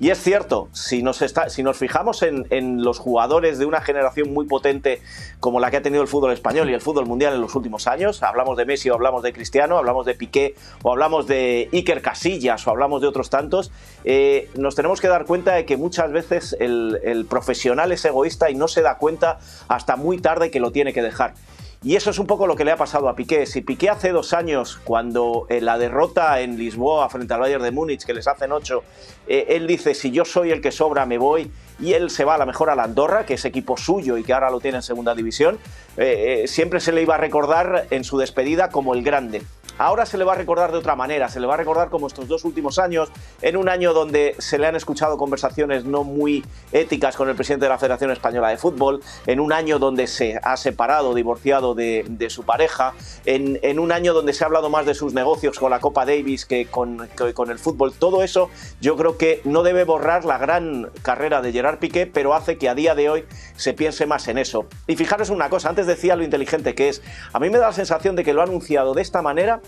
Y 0.00 0.10
es 0.10 0.22
cierto, 0.22 0.68
si 0.72 1.02
nos, 1.02 1.22
está, 1.22 1.50
si 1.50 1.64
nos 1.64 1.76
fijamos 1.76 2.22
en, 2.22 2.46
en, 2.50 2.84
los 2.84 3.00
jugadores 3.00 3.58
de 3.58 3.66
una 3.66 3.80
generación 3.80 4.32
muy 4.32 4.46
potente 4.46 5.00
como 5.40 5.58
la 5.58 5.72
que 5.72 5.78
ha 5.78 5.82
tenido 5.82 6.02
el 6.02 6.08
fútbol 6.08 6.32
español 6.32 6.70
y 6.70 6.74
el 6.74 6.80
fútbol 6.80 7.06
mundial 7.06 7.34
en 7.34 7.40
los 7.40 7.56
últimos 7.56 7.88
años, 7.88 8.22
hablamos 8.22 8.56
de 8.56 8.64
Messi 8.64 8.90
o 8.90 8.94
hablamos 8.94 9.24
de 9.24 9.32
Cristiano, 9.32 9.76
hablamos 9.76 10.06
de 10.06 10.14
Piqué 10.14 10.54
o 10.82 10.92
hablamos 10.92 11.26
de 11.26 11.68
Iker 11.72 12.00
Casillas 12.00 12.64
o 12.68 12.70
hablamos 12.70 13.00
de 13.02 13.08
otros 13.08 13.28
tantos, 13.28 13.72
eh, 14.04 14.48
nos 14.54 14.76
tenemos 14.76 15.00
que 15.00 15.08
dar 15.08 15.24
cuenta 15.24 15.54
de 15.54 15.64
que 15.64 15.76
muchas 15.76 16.12
veces 16.12 16.56
el, 16.60 17.00
el 17.02 17.26
profesional 17.26 17.90
es 17.90 18.04
egoísta 18.04 18.50
y 18.50 18.54
no 18.54 18.68
se 18.68 18.82
da 18.82 18.98
cuenta 18.98 19.40
hasta 19.66 19.96
muy 19.96 20.18
tarde 20.18 20.52
que 20.52 20.60
lo 20.60 20.70
tiene 20.70 20.92
que 20.92 21.02
dejar. 21.02 21.34
Y 21.82 21.94
eso 21.94 22.10
es 22.10 22.18
un 22.18 22.26
poco 22.26 22.48
lo 22.48 22.56
que 22.56 22.64
le 22.64 22.72
ha 22.72 22.76
pasado 22.76 23.08
a 23.08 23.14
Piqué. 23.14 23.46
Si 23.46 23.60
Piqué 23.60 23.88
hace 23.88 24.10
dos 24.10 24.32
años, 24.32 24.80
cuando 24.82 25.46
en 25.48 25.64
la 25.64 25.78
derrota 25.78 26.40
en 26.40 26.58
Lisboa 26.58 27.08
frente 27.08 27.32
al 27.34 27.40
Bayern 27.40 27.62
de 27.62 27.70
Múnich, 27.70 28.04
que 28.04 28.14
les 28.14 28.26
hacen 28.26 28.50
ocho, 28.50 28.82
eh, 29.28 29.46
él 29.50 29.68
dice, 29.68 29.94
si 29.94 30.10
yo 30.10 30.24
soy 30.24 30.50
el 30.50 30.60
que 30.60 30.72
sobra, 30.72 31.06
me 31.06 31.18
voy, 31.18 31.48
y 31.78 31.92
él 31.92 32.10
se 32.10 32.24
va 32.24 32.34
a 32.34 32.38
la 32.38 32.46
mejor 32.46 32.70
a 32.70 32.74
la 32.74 32.84
Andorra, 32.84 33.26
que 33.26 33.34
es 33.34 33.44
equipo 33.44 33.76
suyo 33.76 34.16
y 34.16 34.24
que 34.24 34.32
ahora 34.32 34.50
lo 34.50 34.60
tiene 34.60 34.78
en 34.78 34.82
segunda 34.82 35.14
división, 35.14 35.58
eh, 35.96 36.42
eh, 36.44 36.48
siempre 36.48 36.80
se 36.80 36.92
le 36.92 37.02
iba 37.02 37.14
a 37.14 37.18
recordar 37.18 37.86
en 37.90 38.04
su 38.04 38.18
despedida 38.18 38.70
como 38.70 38.94
el 38.94 39.02
grande. 39.02 39.42
Ahora 39.78 40.06
se 40.06 40.18
le 40.18 40.24
va 40.24 40.32
a 40.32 40.34
recordar 40.34 40.72
de 40.72 40.78
otra 40.78 40.96
manera, 40.96 41.28
se 41.28 41.38
le 41.38 41.46
va 41.46 41.54
a 41.54 41.56
recordar 41.56 41.88
como 41.88 42.08
estos 42.08 42.26
dos 42.26 42.44
últimos 42.44 42.80
años, 42.80 43.10
en 43.42 43.56
un 43.56 43.68
año 43.68 43.92
donde 43.92 44.34
se 44.38 44.58
le 44.58 44.66
han 44.66 44.74
escuchado 44.74 45.16
conversaciones 45.16 45.84
no 45.84 46.02
muy 46.02 46.44
éticas 46.72 47.14
con 47.14 47.28
el 47.28 47.36
presidente 47.36 47.66
de 47.66 47.68
la 47.68 47.78
Federación 47.78 48.10
Española 48.10 48.48
de 48.48 48.56
Fútbol, 48.56 49.00
en 49.26 49.38
un 49.38 49.52
año 49.52 49.78
donde 49.78 50.08
se 50.08 50.40
ha 50.42 50.56
separado, 50.56 51.14
divorciado 51.14 51.76
de, 51.76 52.26
su 52.28 52.42
pareja, 52.42 52.92
en, 53.24 53.60
en, 53.62 53.78
un 53.78 53.92
año 53.92 54.14
donde 54.14 54.32
se 54.32 54.42
ha 54.42 54.48
hablado 54.48 54.68
más 54.68 54.84
de 54.84 54.94
sus 54.94 55.14
negocios 55.14 55.60
con 55.60 55.70
la 55.70 55.78
Copa 55.78 56.04
Davis 56.04 56.44
que 56.44 56.66
con, 56.66 57.08
que 57.16 57.32
con 57.32 57.52
el 57.52 57.60
fútbol. 57.60 57.92
Todo 57.92 58.24
eso 58.24 58.50
yo 58.80 58.96
creo 58.96 59.16
que 59.16 59.40
no 59.44 59.62
debe 59.62 59.84
borrar 59.84 60.24
la 60.24 60.38
gran 60.38 60.90
carrera 61.02 61.40
de 61.40 61.52
Gerard 61.52 61.67
Piqué, 61.76 62.06
pero 62.06 62.34
hace 62.34 62.56
que 62.56 62.70
a 62.70 62.74
día 62.74 62.94
de 62.94 63.10
hoy 63.10 63.24
se 63.56 63.74
piense 63.74 64.06
más 64.06 64.26
en 64.28 64.38
eso. 64.38 64.66
Y 64.86 64.96
fijaros 64.96 65.28
una 65.28 65.50
cosa, 65.50 65.68
antes 65.68 65.86
decía 65.86 66.16
lo 66.16 66.24
inteligente 66.24 66.74
que 66.74 66.88
es, 66.88 67.02
a 67.34 67.38
mí 67.38 67.50
me 67.50 67.58
da 67.58 67.66
la 67.66 67.72
sensación 67.74 68.16
de 68.16 68.24
que 68.24 68.32
lo 68.32 68.40
ha 68.40 68.44
anunciado 68.44 68.94
de 68.94 69.02
esta 69.02 69.20
manera 69.20 69.60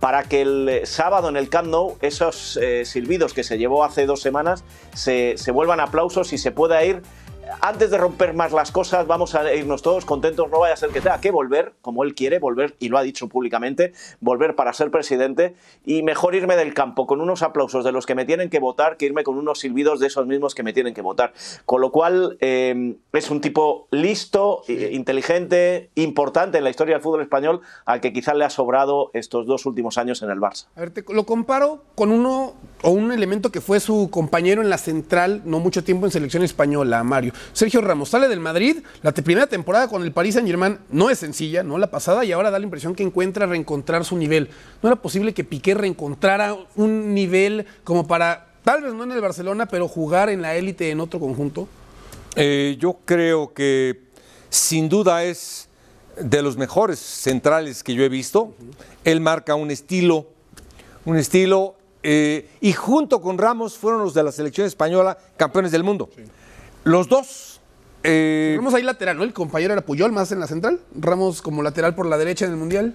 para 0.00 0.22
que 0.22 0.42
el 0.42 0.80
sábado 0.84 1.28
en 1.28 1.36
el 1.36 1.48
Camp 1.48 1.68
Nou 1.68 1.98
esos 2.00 2.56
eh, 2.62 2.84
silbidos 2.84 3.34
que 3.34 3.42
se 3.42 3.58
llevó 3.58 3.82
hace 3.82 4.06
dos 4.06 4.22
semanas 4.22 4.62
se, 4.94 5.34
se 5.36 5.50
vuelvan 5.50 5.80
aplausos 5.80 6.32
y 6.32 6.38
se 6.38 6.52
pueda 6.52 6.84
ir 6.84 7.02
antes 7.60 7.90
de 7.90 7.98
romper 7.98 8.34
más 8.34 8.52
las 8.52 8.72
cosas, 8.72 9.06
vamos 9.06 9.34
a 9.34 9.54
irnos 9.54 9.82
todos 9.82 10.04
contentos. 10.04 10.50
No 10.50 10.60
vaya 10.60 10.74
a 10.74 10.76
ser 10.76 10.90
que 10.90 11.00
tenga 11.00 11.20
que 11.20 11.30
volver, 11.30 11.72
como 11.82 12.04
él 12.04 12.14
quiere, 12.14 12.38
volver, 12.38 12.76
y 12.78 12.88
lo 12.88 12.98
ha 12.98 13.02
dicho 13.02 13.28
públicamente, 13.28 13.92
volver 14.20 14.54
para 14.54 14.72
ser 14.72 14.90
presidente. 14.90 15.54
Y 15.84 16.02
mejor 16.02 16.34
irme 16.34 16.56
del 16.56 16.74
campo 16.74 17.06
con 17.06 17.20
unos 17.20 17.42
aplausos 17.42 17.84
de 17.84 17.92
los 17.92 18.06
que 18.06 18.14
me 18.14 18.24
tienen 18.24 18.50
que 18.50 18.58
votar 18.58 18.96
que 18.96 19.06
irme 19.06 19.24
con 19.24 19.36
unos 19.38 19.60
silbidos 19.60 20.00
de 20.00 20.06
esos 20.06 20.26
mismos 20.26 20.54
que 20.54 20.62
me 20.62 20.72
tienen 20.72 20.94
que 20.94 21.02
votar. 21.02 21.32
Con 21.64 21.80
lo 21.80 21.90
cual, 21.90 22.36
eh, 22.40 22.94
es 23.12 23.30
un 23.30 23.40
tipo 23.40 23.88
listo, 23.90 24.62
sí. 24.66 24.88
inteligente, 24.92 25.90
importante 25.94 26.58
en 26.58 26.64
la 26.64 26.70
historia 26.70 26.94
del 26.94 27.02
fútbol 27.02 27.22
español, 27.22 27.60
al 27.84 28.00
que 28.00 28.12
quizás 28.12 28.36
le 28.36 28.44
ha 28.44 28.50
sobrado 28.50 29.10
estos 29.14 29.46
dos 29.46 29.66
últimos 29.66 29.98
años 29.98 30.22
en 30.22 30.30
el 30.30 30.38
Barça. 30.38 30.66
A 30.76 30.80
ver, 30.80 30.90
te 30.90 31.04
lo 31.12 31.24
comparo 31.24 31.82
con 31.94 32.12
uno 32.12 32.54
o 32.82 32.90
un 32.90 33.12
elemento 33.12 33.50
que 33.50 33.60
fue 33.60 33.80
su 33.80 34.08
compañero 34.10 34.62
en 34.62 34.70
la 34.70 34.78
central 34.78 35.42
no 35.44 35.58
mucho 35.58 35.82
tiempo 35.84 36.06
en 36.06 36.12
selección 36.12 36.42
española, 36.42 37.02
Mario. 37.02 37.32
Sergio 37.52 37.80
Ramos 37.80 38.10
sale 38.10 38.28
del 38.28 38.40
Madrid, 38.40 38.78
la 39.02 39.12
primera 39.12 39.46
temporada 39.46 39.88
con 39.88 40.02
el 40.02 40.12
Paris 40.12 40.34
Saint 40.34 40.48
Germain 40.48 40.78
no 40.90 41.10
es 41.10 41.18
sencilla, 41.18 41.62
no 41.62 41.78
la 41.78 41.90
pasada, 41.90 42.24
y 42.24 42.32
ahora 42.32 42.50
da 42.50 42.58
la 42.58 42.64
impresión 42.64 42.94
que 42.94 43.02
encuentra 43.02 43.46
reencontrar 43.46 44.04
su 44.04 44.16
nivel. 44.16 44.50
¿No 44.82 44.88
era 44.88 44.96
posible 44.96 45.34
que 45.34 45.44
Piqué 45.44 45.74
reencontrara 45.74 46.56
un 46.76 47.14
nivel 47.14 47.66
como 47.84 48.06
para, 48.06 48.48
tal 48.64 48.82
vez 48.82 48.94
no 48.94 49.04
en 49.04 49.12
el 49.12 49.20
Barcelona, 49.20 49.66
pero 49.66 49.88
jugar 49.88 50.28
en 50.28 50.42
la 50.42 50.56
élite 50.56 50.90
en 50.90 51.00
otro 51.00 51.20
conjunto? 51.20 51.68
Eh, 52.36 52.76
yo 52.78 52.98
creo 53.04 53.52
que 53.52 54.02
sin 54.50 54.88
duda 54.88 55.24
es 55.24 55.68
de 56.20 56.42
los 56.42 56.56
mejores 56.56 56.98
centrales 56.98 57.82
que 57.82 57.94
yo 57.94 58.02
he 58.02 58.08
visto. 58.08 58.42
Uh 58.42 58.48
-huh. 58.48 58.74
Él 59.04 59.20
marca 59.20 59.54
un 59.54 59.70
estilo, 59.70 60.26
un 61.04 61.16
estilo, 61.16 61.76
eh, 62.02 62.48
y 62.60 62.72
junto 62.72 63.20
con 63.20 63.38
Ramos 63.38 63.76
fueron 63.76 64.02
los 64.02 64.14
de 64.14 64.22
la 64.22 64.32
selección 64.32 64.66
española 64.66 65.18
campeones 65.36 65.72
del 65.72 65.82
mundo. 65.82 66.08
Sí. 66.14 66.22
Los 66.88 67.06
dos. 67.06 67.60
Eh, 68.02 68.54
Ramos 68.56 68.72
ahí 68.72 68.82
lateral, 68.82 69.18
¿no? 69.18 69.22
El 69.22 69.34
compañero 69.34 69.74
era 69.74 69.84
Puyol 69.84 70.10
más 70.10 70.32
en 70.32 70.40
la 70.40 70.46
central. 70.46 70.80
Ramos 70.98 71.42
como 71.42 71.62
lateral 71.62 71.94
por 71.94 72.06
la 72.06 72.16
derecha 72.16 72.46
en 72.46 72.52
el 72.52 72.56
Mundial. 72.56 72.94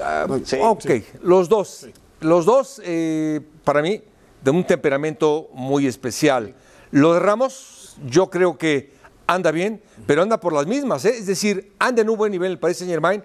Ah, 0.00 0.28
sí, 0.44 0.58
ok, 0.60 0.80
sí. 0.80 1.04
los 1.22 1.48
dos. 1.48 1.68
Sí. 1.68 1.92
Los 2.20 2.44
dos, 2.44 2.80
eh, 2.84 3.40
para 3.64 3.82
mí, 3.82 4.00
de 4.44 4.50
un 4.52 4.64
temperamento 4.64 5.48
muy 5.54 5.88
especial. 5.88 6.54
Lo 6.92 7.14
de 7.14 7.18
Ramos, 7.18 7.96
yo 8.06 8.30
creo 8.30 8.56
que 8.56 8.92
anda 9.26 9.50
bien, 9.50 9.82
pero 10.06 10.22
anda 10.22 10.38
por 10.38 10.52
las 10.52 10.68
mismas. 10.68 11.04
¿eh? 11.04 11.16
Es 11.18 11.26
decir, 11.26 11.72
anda 11.80 12.02
en 12.02 12.10
un 12.10 12.16
buen 12.16 12.30
nivel 12.30 12.46
en 12.46 12.52
el 12.52 12.58
Paris 12.60 12.76
Saint 12.76 12.92
Germain, 12.92 13.24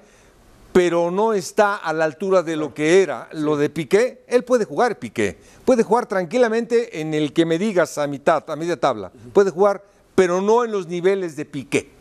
pero 0.73 1.11
no 1.11 1.33
está 1.33 1.75
a 1.75 1.93
la 1.93 2.05
altura 2.05 2.41
de 2.41 2.55
lo 2.55 2.73
que 2.73 3.03
era. 3.03 3.29
Lo 3.33 3.55
de 3.55 3.69
Piqué, 3.69 4.23
él 4.27 4.43
puede 4.43 4.65
jugar 4.65 4.97
Piqué. 4.97 5.37
Puede 5.63 5.83
jugar 5.83 6.07
tranquilamente 6.07 7.01
en 7.01 7.13
el 7.13 7.33
que 7.33 7.45
me 7.45 7.59
digas 7.59 7.99
a 7.99 8.07
mitad, 8.07 8.49
a 8.49 8.55
media 8.55 8.79
tabla. 8.79 9.11
Puede 9.31 9.51
jugar 9.51 9.83
pero 10.17 10.41
no 10.41 10.65
en 10.65 10.71
los 10.71 10.87
niveles 10.87 11.35
de 11.35 11.45
Piqué. 11.45 11.91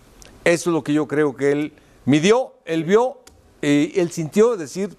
Eso 0.43 0.71
es 0.71 0.75
lo 0.75 0.83
que 0.83 0.95
yo 0.95 1.07
creo 1.07 1.37
que 1.37 1.53
él 1.53 1.75
midió, 2.07 2.55
él 2.65 2.83
vio, 2.85 3.19
eh, 3.61 3.93
él 3.97 4.11
sintió 4.11 4.57
decir, 4.57 4.97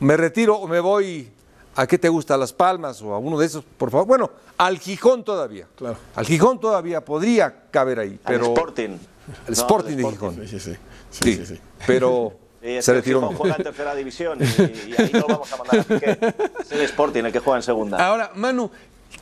me 0.00 0.16
retiro 0.16 0.56
o 0.56 0.66
me 0.66 0.80
voy 0.80 1.30
a 1.76 1.86
qué 1.86 1.98
te 1.98 2.08
gusta, 2.08 2.34
a 2.34 2.36
Las 2.36 2.52
Palmas 2.52 3.00
o 3.00 3.14
a 3.14 3.18
uno 3.18 3.38
de 3.38 3.46
esos, 3.46 3.62
por 3.62 3.92
favor. 3.92 4.08
Bueno, 4.08 4.30
al 4.56 4.80
Gijón 4.80 5.22
todavía. 5.22 5.68
Claro. 5.76 5.98
Al 6.16 6.26
Gijón 6.26 6.58
todavía 6.58 7.04
podría 7.04 7.70
caber 7.70 8.00
ahí. 8.00 8.18
Pero 8.26 8.46
al 8.46 8.50
Sporting. 8.50 8.98
El 9.46 9.52
Sporting 9.52 9.96
no, 9.96 9.96
de 9.96 10.10
Gijón. 10.10 10.34
Sí, 10.34 10.48
sí, 10.48 10.58
sí. 10.58 10.76
sí, 11.10 11.34
sí, 11.36 11.46
sí. 11.46 11.60
Pero 11.86 12.32
Sí, 12.60 12.82
se 12.82 12.92
retiró. 12.92 13.20
Gijón 13.20 13.36
juega 13.36 13.54
en 13.54 13.62
tercera 13.62 13.94
división 13.94 14.36
y, 14.40 14.62
y, 14.90 14.94
ahí 14.98 15.10
no 15.12 15.26
vamos 15.28 15.52
a 15.52 15.56
mandar 15.58 15.78
a 15.78 15.82
Piqué. 15.84 16.18
Es 16.60 16.72
el 16.72 16.80
Sporting 16.80 17.22
el 17.22 17.30
que 17.30 17.38
juega 17.38 17.58
en 17.58 17.62
segunda. 17.62 18.04
Ahora, 18.04 18.32
Manu, 18.34 18.68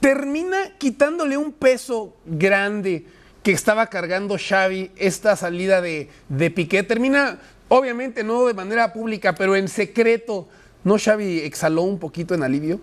termina 0.01 0.79
quitándole 0.79 1.37
un 1.37 1.53
peso 1.53 2.15
grande 2.25 3.05
que 3.47 3.53
estaba 3.53 3.87
cargando 3.87 4.37
Xavi 4.37 4.91
esta 4.97 5.37
salida 5.37 5.81
de, 5.81 6.09
de 6.29 6.51
Piqué. 6.51 6.83
Termina, 6.83 7.39
obviamente, 7.69 8.25
no 8.25 8.45
de 8.45 8.55
manera 8.55 8.93
pública, 8.93 9.37
pero 9.37 9.55
en 9.55 9.69
secreto. 9.69 10.49
¿No 10.83 10.99
Xavi 10.99 11.43
exhaló 11.43 11.83
un 11.83 12.01
poquito 12.01 12.35
en 12.35 12.43
alivio? 12.43 12.81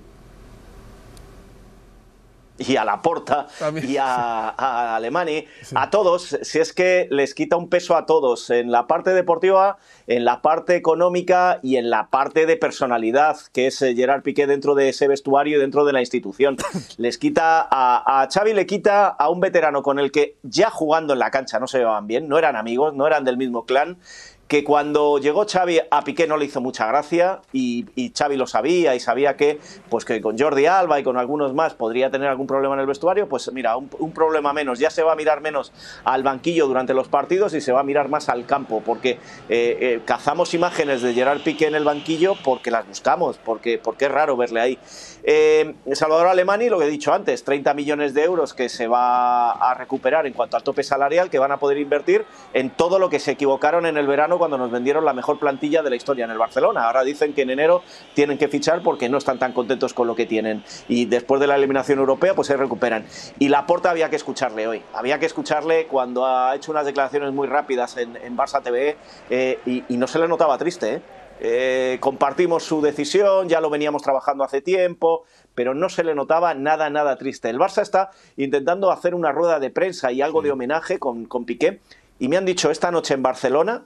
Y 2.58 2.76
a 2.76 2.86
Laporta 2.86 3.48
También, 3.58 3.90
y 3.90 3.98
a, 3.98 4.50
a 4.50 4.96
Alemani, 4.96 5.46
sí. 5.62 5.76
a 5.78 5.90
todos, 5.90 6.38
si 6.42 6.60
es 6.60 6.74
que 6.74 7.08
les 7.10 7.34
quita 7.34 7.58
un 7.58 7.70
peso 7.70 7.96
a 7.96 8.06
todos 8.06 8.50
en 8.50 8.72
la 8.72 8.88
parte 8.88 9.12
deportiva, 9.12 9.78
en 10.08 10.26
la 10.26 10.42
parte 10.42 10.76
económica 10.76 11.60
y 11.64 11.78
en 11.78 11.90
la 11.90 12.10
parte 12.10 12.46
de 12.46 12.58
personalidad, 12.58 13.38
que 13.52 13.68
es 13.68 13.82
eh, 13.82 13.96
Gerard 13.96 14.22
Piqué 14.22 14.48
dentro 14.48 14.76
de 14.76 14.90
ese 14.90 15.08
vestuario 15.08 15.58
y 15.58 15.62
dentro 15.62 15.86
de 15.86 15.94
la 15.94 16.00
institución. 16.00 16.58
Les 16.98 17.18
quita 17.18 17.68
a, 17.70 18.22
a 18.22 18.30
Xavi, 18.30 18.54
le 18.54 18.66
quita 18.66 19.08
a 19.08 19.30
un 19.30 19.40
veterano 19.40 19.82
con 19.82 20.00
el 20.00 20.12
que 20.12 20.38
ya 20.44 20.70
jugando 20.70 21.14
en 21.14 21.20
la 21.20 21.32
cancha 21.32 21.60
no 21.60 21.68
se 21.68 21.80
llevaban 21.80 22.08
bien, 22.08 22.28
no 22.28 22.38
eran 22.38 22.56
amigos, 22.56 22.94
no 22.94 23.08
eran 23.08 23.24
del 23.24 23.38
mismo 23.38 23.66
clan, 23.66 23.98
que 24.48 24.64
cuando 24.64 25.18
llegó 25.18 25.46
Xavi 25.48 25.80
a 25.90 26.04
Piqué 26.04 26.28
no 26.28 26.38
le 26.38 26.46
hizo 26.46 26.62
mucha 26.62 26.86
gracia 26.86 27.42
y, 27.52 27.86
y, 27.96 28.12
Xavi 28.16 28.36
lo 28.36 28.46
sabía 28.46 28.94
y 28.94 29.00
sabía 29.00 29.36
que, 29.36 29.60
pues 29.90 30.06
que 30.06 30.22
con 30.22 30.38
Jordi 30.38 30.66
Alba 30.66 31.00
y 31.00 31.04
con 31.04 31.18
algunos 31.18 31.54
más 31.54 31.74
podría 31.74 32.12
tener 32.12 32.28
algún 32.28 32.46
problema 32.46 32.76
en 32.76 32.82
el 32.82 32.86
vestuario, 32.86 33.28
pues 33.28 33.52
mira, 33.54 33.78
un, 33.78 34.12
problema 34.12 34.54
menos. 34.54 34.80
Ya 34.80 34.90
se 34.90 35.02
va 35.02 35.14
a 35.14 35.16
mirar 35.16 35.42
menos 35.42 35.72
al 36.04 36.24
banquillo 36.24 36.68
durante 36.68 36.94
los 36.94 37.08
partidos 37.08 37.54
y 37.54 37.62
se 37.62 37.72
va 37.72 37.80
a 37.80 37.84
mirar 37.84 38.10
más 38.10 38.30
al 38.30 38.46
campo, 38.46 38.82
porque 38.86 39.12
eh, 39.12 39.18
eh, 39.50 40.02
cazamos 40.06 40.54
imágenes 40.54 41.02
de 41.02 41.14
Gerard 41.14 41.42
Piqué 41.42 41.68
en 41.68 41.76
el 41.76 41.84
banquillo 41.84 42.36
porque 42.44 42.70
las 42.70 42.88
buscamos, 42.88 43.38
porque, 43.44 43.80
porque 43.82 44.06
es 44.06 44.12
raro 44.12 44.38
verle 44.38 44.62
ahí. 44.62 44.80
Eh, 45.26 45.76
Salvador 45.94 46.28
Alemani, 46.28 46.68
lo 46.70 46.80
que 46.80 46.86
he 46.86 46.90
dicho 46.90 47.14
antes, 47.14 47.44
30 47.44 47.74
millones 47.74 48.14
de 48.14 48.24
euros 48.24 48.54
que 48.54 48.68
se 48.68 48.88
va 48.88 49.52
a 49.52 49.74
recuperar 49.74 50.28
en 50.28 50.34
cuanto 50.34 50.58
al 50.58 50.64
tope 50.64 50.84
salarial, 50.84 51.30
que 51.30 51.40
van 51.40 51.52
a 51.52 51.58
poder 51.58 51.78
invertir 51.78 52.26
en 52.54 52.70
todo 52.70 53.00
lo 53.00 53.10
que 53.10 53.20
se 53.20 53.32
equivocaron 53.32 53.86
en 53.86 53.98
el 53.98 54.06
verano 54.06 54.38
cuando 54.38 54.58
nos 54.58 54.70
vendieron 54.70 55.06
la 55.06 55.14
mejor 55.14 55.40
plantilla 55.40 55.82
de 55.82 55.90
la 55.90 55.96
historia 55.96 56.26
en 56.26 56.32
el 56.32 56.38
Barcelona. 56.38 56.86
Ahora 56.86 57.04
dicen 57.04 57.34
que 57.34 57.44
en 57.44 57.52
enero 57.52 57.84
tienen 58.14 58.38
que 58.38 58.50
fichar 58.50 58.82
porque 58.84 59.08
no 59.08 59.18
están 59.18 59.40
tan 59.40 59.54
contentos 59.54 59.94
con 59.94 60.08
lo 60.08 60.16
que 60.16 60.26
tienen. 60.26 60.64
Y 60.90 61.06
después 61.06 61.40
de 61.40 61.48
la 61.48 61.56
eliminación 61.56 62.00
europea, 62.00 62.34
pues 62.34 62.48
se 62.48 62.58
recuperan. 62.58 63.06
Y 63.40 63.48
la 63.48 63.66
porta 63.66 63.92
había 63.92 64.10
que 64.10 64.18
escucharle 64.18 64.68
hoy. 64.68 64.82
Había 64.94 65.20
que 65.20 65.26
escucharle 65.26 65.88
cuando 65.88 66.26
ha 66.26 66.56
hecho 66.56 66.72
unas 66.72 66.86
declaraciones 66.86 67.32
muy 67.32 67.48
rápidas 67.48 67.96
en, 67.98 68.18
en 68.18 68.38
Barça 68.38 68.62
TV 68.62 68.98
eh, 69.30 69.60
y, 69.66 69.84
y 69.88 69.98
no 69.98 70.08
se 70.08 70.20
le 70.20 70.28
notaba 70.28 70.58
triste, 70.58 70.96
¿eh? 70.96 71.02
Eh, 71.40 71.98
compartimos 72.00 72.64
su 72.64 72.82
decisión, 72.82 73.50
ya 73.50 73.60
lo 73.60 73.70
veníamos 73.70 74.02
trabajando 74.02 74.44
hace 74.44 74.62
tiempo, 74.62 75.24
pero 75.56 75.74
no 75.74 75.90
se 75.90 76.04
le 76.04 76.16
notaba 76.16 76.54
nada, 76.54 76.90
nada 76.90 77.18
triste. 77.18 77.50
El 77.50 77.60
Barça 77.60 77.82
está 77.82 78.12
intentando 78.38 78.92
hacer 78.92 79.16
una 79.16 79.32
rueda 79.32 79.60
de 79.60 79.70
prensa 79.70 80.12
y 80.12 80.22
algo 80.22 80.42
de 80.42 80.52
homenaje 80.52 81.00
con, 81.00 81.26
con 81.26 81.46
Piqué, 81.46 81.82
y 82.20 82.28
me 82.28 82.38
han 82.38 82.46
dicho 82.46 82.72
esta 82.72 82.92
noche 82.92 83.14
en 83.14 83.24
Barcelona, 83.24 83.86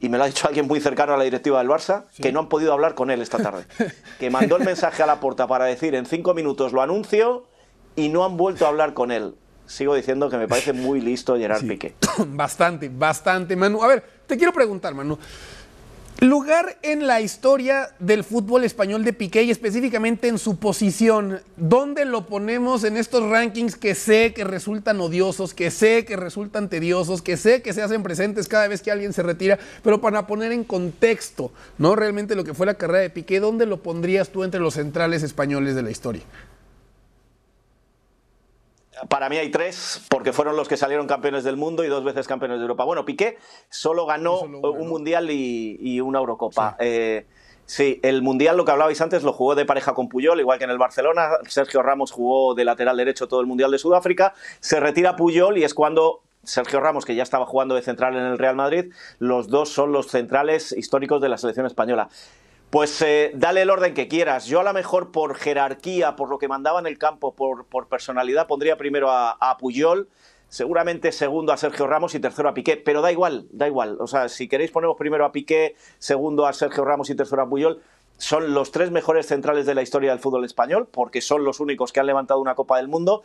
y 0.00 0.08
me 0.08 0.18
lo 0.18 0.24
ha 0.24 0.26
dicho 0.26 0.48
alguien 0.48 0.66
muy 0.66 0.80
cercano 0.80 1.12
a 1.12 1.16
la 1.16 1.24
directiva 1.24 1.58
del 1.58 1.68
Barça, 1.68 2.04
que 2.20 2.32
no 2.32 2.40
han 2.40 2.48
podido 2.48 2.72
hablar 2.72 2.94
con 2.94 3.10
él 3.10 3.20
esta 3.20 3.38
tarde. 3.38 3.64
que 4.18 4.30
mandó 4.30 4.56
el 4.56 4.64
mensaje 4.64 5.02
a 5.02 5.06
la 5.06 5.20
puerta 5.20 5.46
para 5.46 5.66
decir 5.66 5.94
en 5.94 6.06
cinco 6.06 6.34
minutos 6.34 6.72
lo 6.72 6.80
anuncio 6.80 7.44
y 7.96 8.08
no 8.08 8.24
han 8.24 8.36
vuelto 8.36 8.64
a 8.64 8.68
hablar 8.68 8.94
con 8.94 9.10
él. 9.10 9.34
Sigo 9.66 9.94
diciendo 9.94 10.28
que 10.30 10.36
me 10.36 10.48
parece 10.48 10.72
muy 10.72 11.00
listo 11.00 11.36
Gerard 11.36 11.64
Piqué. 11.64 11.94
Bastante, 12.26 12.90
bastante, 12.92 13.54
Manu. 13.54 13.82
A 13.82 13.86
ver, 13.86 14.02
te 14.26 14.36
quiero 14.36 14.52
preguntar, 14.52 14.94
Manu. 14.94 15.16
Lugar 16.18 16.76
en 16.82 17.06
la 17.06 17.22
historia 17.22 17.90
del 17.98 18.24
fútbol 18.24 18.64
español 18.64 19.04
de 19.04 19.14
Piqué 19.14 19.42
y 19.44 19.50
específicamente 19.50 20.28
en 20.28 20.38
su 20.38 20.58
posición. 20.58 21.40
¿Dónde 21.56 22.04
lo 22.04 22.26
ponemos 22.26 22.84
en 22.84 22.98
estos 22.98 23.30
rankings 23.30 23.74
que 23.74 23.94
sé 23.94 24.34
que 24.34 24.44
resultan 24.44 25.00
odiosos, 25.00 25.54
que 25.54 25.70
sé 25.70 26.04
que 26.04 26.16
resultan 26.16 26.68
tediosos, 26.68 27.22
que 27.22 27.38
sé 27.38 27.62
que 27.62 27.72
se 27.72 27.80
hacen 27.80 28.02
presentes 28.02 28.48
cada 28.48 28.68
vez 28.68 28.82
que 28.82 28.90
alguien 28.90 29.14
se 29.14 29.22
retira? 29.22 29.58
Pero 29.82 30.02
para 30.02 30.26
poner 30.26 30.52
en 30.52 30.64
contexto, 30.64 31.52
¿no? 31.78 31.96
Realmente 31.96 32.36
lo 32.36 32.44
que 32.44 32.52
fue 32.52 32.66
la 32.66 32.74
carrera 32.74 33.00
de 33.00 33.08
Piqué, 33.08 33.40
¿dónde 33.40 33.64
lo 33.64 33.82
pondrías 33.82 34.28
tú 34.28 34.44
entre 34.44 34.60
los 34.60 34.74
centrales 34.74 35.22
españoles 35.22 35.74
de 35.74 35.82
la 35.82 35.90
historia? 35.90 36.22
Para 39.08 39.28
mí 39.28 39.36
hay 39.38 39.50
tres, 39.50 40.04
porque 40.08 40.32
fueron 40.32 40.56
los 40.56 40.68
que 40.68 40.76
salieron 40.76 41.06
campeones 41.06 41.44
del 41.44 41.56
mundo 41.56 41.84
y 41.84 41.88
dos 41.88 42.04
veces 42.04 42.26
campeones 42.26 42.58
de 42.58 42.62
Europa. 42.62 42.84
Bueno, 42.84 43.04
Piqué 43.04 43.38
solo 43.68 44.06
ganó 44.06 44.38
Solo 44.40 44.72
un 44.72 44.88
mundial 44.88 45.30
y, 45.30 45.78
y 45.80 46.00
una 46.00 46.18
Eurocopa. 46.18 46.76
Eh, 46.78 47.26
sí, 47.66 47.98
el 48.02 48.22
mundial, 48.22 48.56
lo 48.56 48.64
que 48.64 48.72
hablabais 48.72 49.00
antes, 49.00 49.22
lo 49.22 49.32
jugó 49.32 49.54
de 49.54 49.64
pareja 49.64 49.94
con 49.94 50.08
Puyol, 50.08 50.40
igual 50.40 50.58
que 50.58 50.64
en 50.64 50.70
el 50.70 50.78
Barcelona. 50.78 51.30
Sergio 51.48 51.82
Ramos 51.82 52.12
jugó 52.12 52.54
de 52.54 52.64
lateral 52.64 52.96
derecho 52.96 53.28
todo 53.28 53.40
el 53.40 53.46
mundial 53.46 53.70
de 53.70 53.78
Sudáfrica. 53.78 54.34
Se 54.60 54.80
retira 54.80 55.16
Puyol 55.16 55.56
y 55.58 55.64
es 55.64 55.74
cuando 55.74 56.20
Sergio 56.42 56.80
Ramos, 56.80 57.04
que 57.04 57.14
ya 57.14 57.22
estaba 57.22 57.46
jugando 57.46 57.74
de 57.74 57.82
central 57.82 58.16
en 58.16 58.24
el 58.24 58.38
Real 58.38 58.56
Madrid, 58.56 58.92
los 59.18 59.48
dos 59.48 59.68
son 59.68 59.92
los 59.92 60.08
centrales 60.08 60.72
históricos 60.72 61.20
de 61.20 61.28
la 61.28 61.36
selección 61.36 61.66
española. 61.66 62.08
Pues 62.70 63.02
eh, 63.02 63.32
dale 63.34 63.62
el 63.62 63.70
orden 63.70 63.94
que 63.94 64.06
quieras. 64.06 64.46
Yo 64.46 64.60
a 64.60 64.62
lo 64.62 64.72
mejor 64.72 65.10
por 65.10 65.34
jerarquía, 65.34 66.14
por 66.14 66.30
lo 66.30 66.38
que 66.38 66.46
mandaba 66.46 66.78
en 66.78 66.86
el 66.86 66.98
campo, 66.98 67.34
por, 67.34 67.66
personalidad, 67.88 68.46
pondría 68.46 68.76
primero 68.76 69.10
a, 69.10 69.56
Puyol, 69.58 70.08
seguramente 70.48 71.10
segundo 71.10 71.52
a 71.52 71.56
Sergio 71.56 71.88
Ramos 71.88 72.14
y 72.14 72.20
tercero 72.20 72.48
a 72.48 72.54
Piqué, 72.54 72.76
pero 72.76 73.02
da 73.02 73.10
igual, 73.10 73.48
da 73.50 73.66
igual. 73.66 73.96
O 73.98 74.06
sea, 74.06 74.28
si 74.28 74.46
queréis 74.46 74.70
ponemos 74.70 74.96
primero 74.96 75.24
a 75.24 75.32
Piqué, 75.32 75.74
segundo 75.98 76.46
a 76.46 76.52
Sergio 76.52 76.84
Ramos 76.84 77.10
y 77.10 77.16
tercero 77.16 77.42
a 77.42 77.48
Puyol. 77.48 77.82
Son 78.18 78.54
los 78.54 78.70
tres 78.70 78.90
mejores 78.92 79.26
centrales 79.26 79.64
de 79.66 79.74
la 79.74 79.82
historia 79.82 80.10
del 80.10 80.20
fútbol 80.20 80.44
español, 80.44 80.86
porque 80.88 81.22
son 81.22 81.42
los 81.42 81.58
únicos 81.58 81.90
que 81.90 82.00
han 82.00 82.06
levantado 82.06 82.38
una 82.38 82.54
Copa 82.54 82.76
del 82.76 82.86
Mundo, 82.86 83.22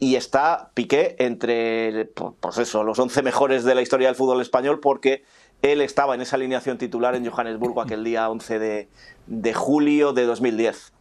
y 0.00 0.16
está 0.16 0.70
Piqué 0.74 1.14
entre, 1.18 2.06
pues 2.40 2.58
eso, 2.58 2.82
los 2.82 2.98
11 2.98 3.22
mejores 3.22 3.62
de 3.62 3.74
la 3.76 3.82
historia 3.82 4.08
del 4.08 4.16
fútbol 4.16 4.40
español, 4.40 4.80
porque 4.80 5.22
él 5.62 5.80
estaba 5.80 6.14
en 6.14 6.20
esa 6.20 6.36
alineación 6.36 6.78
titular 6.78 7.14
en 7.14 7.28
Johannesburgo 7.28 7.82
aquel 7.82 8.04
día 8.04 8.28
11 8.28 8.58
de, 8.58 8.88
de 9.26 9.54
julio 9.54 10.12
de 10.12 10.24
2010. 10.24 10.92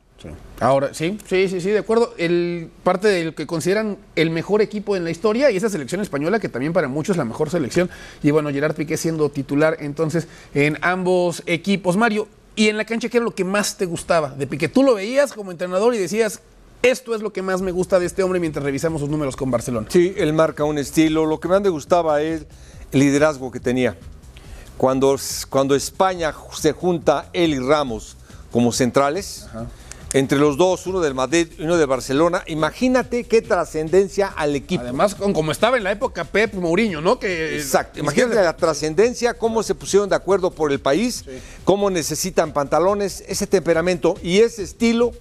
Ahora, 0.60 0.94
sí, 0.94 1.18
sí, 1.28 1.48
sí, 1.48 1.62
sí, 1.62 1.70
de 1.70 1.80
acuerdo. 1.80 2.14
El, 2.18 2.72
parte 2.84 3.08
del 3.08 3.36
que 3.36 3.46
consideran 3.46 3.98
el 4.16 4.32
mejor 4.32 4.62
equipo 4.62 4.96
en 4.96 5.04
la 5.04 5.12
historia 5.12 5.52
y 5.52 5.58
esa 5.58 5.70
selección 5.70 6.02
española 6.02 6.40
que 6.40 6.50
también 6.50 6.74
para 6.74 6.88
muchos 6.88 7.14
es 7.14 7.18
la 7.18 7.26
mejor 7.26 7.50
selección. 7.50 7.90
Y 8.24 8.32
bueno, 8.32 8.50
Gerard 8.50 8.76
Piqué 8.76 8.98
siendo 8.98 9.30
titular 9.30 9.78
entonces 9.80 10.28
en 10.54 10.78
ambos 10.82 11.44
equipos. 11.46 11.98
Mario, 11.98 12.28
y 12.56 12.70
en 12.70 12.78
la 12.78 12.86
cancha, 12.86 13.10
¿qué 13.10 13.18
era 13.18 13.24
lo 13.24 13.36
que 13.36 13.44
más 13.44 13.78
te 13.78 13.86
gustaba 13.86 14.32
de 14.32 14.48
Piqué? 14.48 14.68
Tú 14.68 14.82
lo 14.82 14.96
veías 14.96 15.34
como 15.34 15.52
entrenador 15.52 15.94
y 15.94 16.00
decías, 16.00 16.42
esto 16.82 17.14
es 17.14 17.22
lo 17.22 17.32
que 17.32 17.44
más 17.44 17.62
me 17.62 17.72
gusta 17.72 18.00
de 18.00 18.08
este 18.08 18.24
hombre 18.24 18.40
mientras 18.40 18.64
revisamos 18.66 19.02
sus 19.02 19.10
números 19.10 19.36
con 19.36 19.52
Barcelona. 19.52 19.88
Sí, 19.90 20.16
él 20.18 20.34
marca 20.34 20.64
un 20.64 20.80
estilo. 20.80 21.26
Lo 21.28 21.40
que 21.40 21.48
más 21.48 21.62
me 21.62 21.70
gustaba 21.70 22.22
es 22.22 22.48
el 22.92 23.00
liderazgo 23.00 23.52
que 23.52 23.60
tenía. 23.60 23.96
Cuando, 24.78 25.16
cuando 25.50 25.76
España 25.76 26.34
se 26.54 26.72
junta 26.72 27.30
él 27.34 27.54
y 27.54 27.60
Ramos 27.60 28.16
como 28.52 28.72
centrales, 28.72 29.48
entre 30.14 30.38
los 30.38 30.58
dos, 30.58 30.88
uno 30.88 31.02
del 31.02 31.14
Madrid 31.14 31.48
y 31.58 31.64
uno 31.64 31.78
de 31.78 31.86
Barcelona, 31.86 32.44
imagínate 32.48 33.26
qué 33.26 33.42
trascendencia 33.42 34.28
al 34.28 34.56
equipo. 34.56 34.84
Además, 34.84 35.16
como 35.16 35.52
estaba 35.52 35.78
en 35.78 35.84
la 35.84 35.92
época 35.92 36.24
Pep 36.24 36.54
Mourinho, 36.54 37.02
¿no? 37.02 37.20
Que, 37.20 37.58
Exacto. 37.58 38.00
Imagínate 38.00 38.36
la 38.36 38.56
trascendencia, 38.56 39.34
cómo 39.34 39.64
se 39.64 39.76
pusieron 39.76 40.08
de 40.10 40.16
acuerdo 40.16 40.52
por 40.52 40.72
el 40.72 40.80
país, 40.80 41.26
cómo 41.66 41.90
necesitan 41.90 42.54
pantalones, 42.54 43.24
ese 43.28 43.48
temperamento 43.48 44.16
y 44.24 44.40
ese 44.40 44.64
estilo 44.64 45.12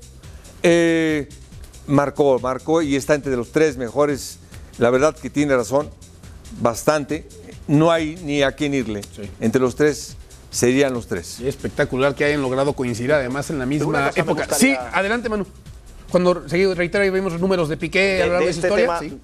eh, 0.62 1.28
marcó, 1.86 2.38
marcó 2.38 2.80
y 2.80 2.94
está 2.94 3.14
entre 3.14 3.34
los 3.36 3.50
tres 3.50 3.76
mejores. 3.76 4.38
La 4.78 4.90
verdad 4.90 5.16
que 5.16 5.30
tiene 5.30 5.56
razón, 5.56 5.90
bastante. 6.60 7.26
No 7.68 7.90
hay 7.90 8.16
ni 8.22 8.42
a 8.42 8.52
quién 8.52 8.74
irle. 8.74 9.00
Entre 9.40 9.60
los 9.60 9.74
tres 9.74 10.16
serían 10.50 10.92
los 10.94 11.06
tres. 11.06 11.40
Y 11.40 11.48
espectacular 11.48 12.14
que 12.14 12.24
hayan 12.24 12.40
logrado 12.42 12.72
coincidir 12.74 13.12
además 13.12 13.50
en 13.50 13.58
la 13.58 13.66
misma 13.66 14.10
época. 14.14 14.46
gustaría- 14.46 14.76
Sí, 14.80 14.88
adelante, 14.92 15.28
Manu. 15.28 15.46
Cuando 16.10 16.48
seguido 16.48 16.74
reitero 16.74 17.04
y 17.04 17.10
vimos 17.10 17.32
los 17.32 17.40
números 17.40 17.68
de 17.68 17.76
Piqué 17.76 18.22
a 18.22 18.26
lo 18.26 18.32
largo 18.34 18.46
de, 18.46 18.52
su 18.52 18.60
este 18.60 18.68
historia. 18.68 18.86
tema, 18.98 19.00
sí. 19.00 19.18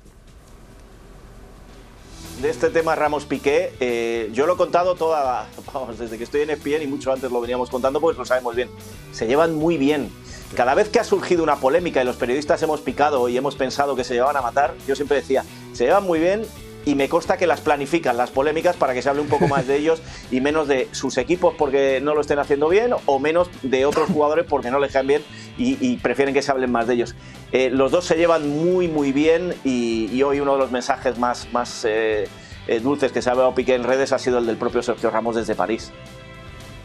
de 2.43 2.51
este 2.51 2.71
tema 2.71 2.97
Ramos 2.97 3.25
Piqué, 3.25 3.73
eh, 3.79 4.29
yo 4.33 4.47
lo 4.47 4.55
he 4.55 4.57
contado 4.57 4.97
toda, 4.97 5.47
vamos, 5.73 5.97
desde 5.99 6.19
que 6.19 6.25
estoy 6.25 6.41
en 6.41 6.51
ESPN 6.51 6.83
y 6.83 6.87
mucho 6.89 7.13
antes 7.13 7.31
lo 7.31 7.41
veníamos 7.41 7.71
contando, 7.71 8.01
pues 8.01 8.17
lo 8.19 8.25
sabemos 8.25 8.57
bien. 8.57 8.69
Se 9.13 9.29
llevan 9.29 9.55
muy 9.55 9.77
bien. 9.77 10.11
Cada 10.57 10.75
vez 10.75 10.89
que 10.89 10.99
ha 10.99 11.05
surgido 11.05 11.45
una 11.45 11.57
polémica 11.57 12.03
y 12.03 12.05
los 12.05 12.17
periodistas 12.17 12.61
hemos 12.63 12.81
picado 12.81 13.29
y 13.29 13.37
hemos 13.37 13.55
pensado 13.55 13.95
que 13.95 14.03
se 14.03 14.15
llevaban 14.15 14.37
a 14.37 14.43
matar, 14.43 14.75
yo 14.89 14.97
siempre 14.97 15.19
decía, 15.19 15.45
se 15.73 15.85
llevan 15.85 16.03
muy 16.05 16.19
bien 16.19 16.43
y 16.85 16.95
me 16.95 17.09
consta 17.09 17.37
que 17.37 17.47
las 17.47 17.61
planifican 17.61 18.17
las 18.17 18.31
polémicas 18.31 18.77
para 18.77 18.95
que 18.95 19.03
se 19.03 19.09
hable 19.09 19.23
un 19.23 19.29
poco 19.29 19.49
más 19.49 19.67
de 19.67 19.77
ellos 19.77 20.03
y 20.31 20.41
menos 20.41 20.69
de 20.69 20.89
sus 20.93 21.19
equipos 21.19 21.55
porque 21.57 22.01
no 22.03 22.15
lo 22.15 22.21
estén 22.21 22.39
haciendo 22.39 22.69
bien 22.69 22.93
o 23.07 23.19
menos 23.19 23.51
de 23.63 23.87
otros 23.87 24.09
jugadores 24.11 24.47
porque 24.49 24.71
no 24.71 24.79
les 24.79 24.93
caen 24.93 25.07
bien 25.07 25.23
y, 25.57 25.97
prefieren 25.99 26.35
que 26.35 26.43
se 26.43 26.51
hablen 26.51 26.73
más 26.73 26.87
de 26.87 26.95
ellos. 26.95 27.15
Eh, 27.53 27.71
los 27.71 27.93
dos 27.93 28.05
se 28.05 28.17
llevan 28.17 28.49
muy 28.49 28.89
muy 28.89 29.13
bien 29.13 29.55
y, 29.65 30.23
hoy 30.23 30.41
uno 30.41 30.53
de 30.55 30.59
los 30.59 30.71
mensajes 30.71 31.19
más, 31.19 31.49
más 31.53 31.85
eh, 31.85 32.29
eh, 32.67 32.81
dulces 32.81 33.13
que 33.13 33.23
se 33.23 33.29
ha 33.29 33.33
hablado 33.33 33.55
Piqué 33.55 33.75
en 33.75 33.85
redes 33.85 34.13
ha 34.13 34.19
sido 34.19 34.39
el 34.39 34.47
del 34.47 34.57
propio 34.57 34.83
Sergio 34.83 35.11
Ramos 35.11 35.37
desde 35.37 35.55
París. 35.55 35.93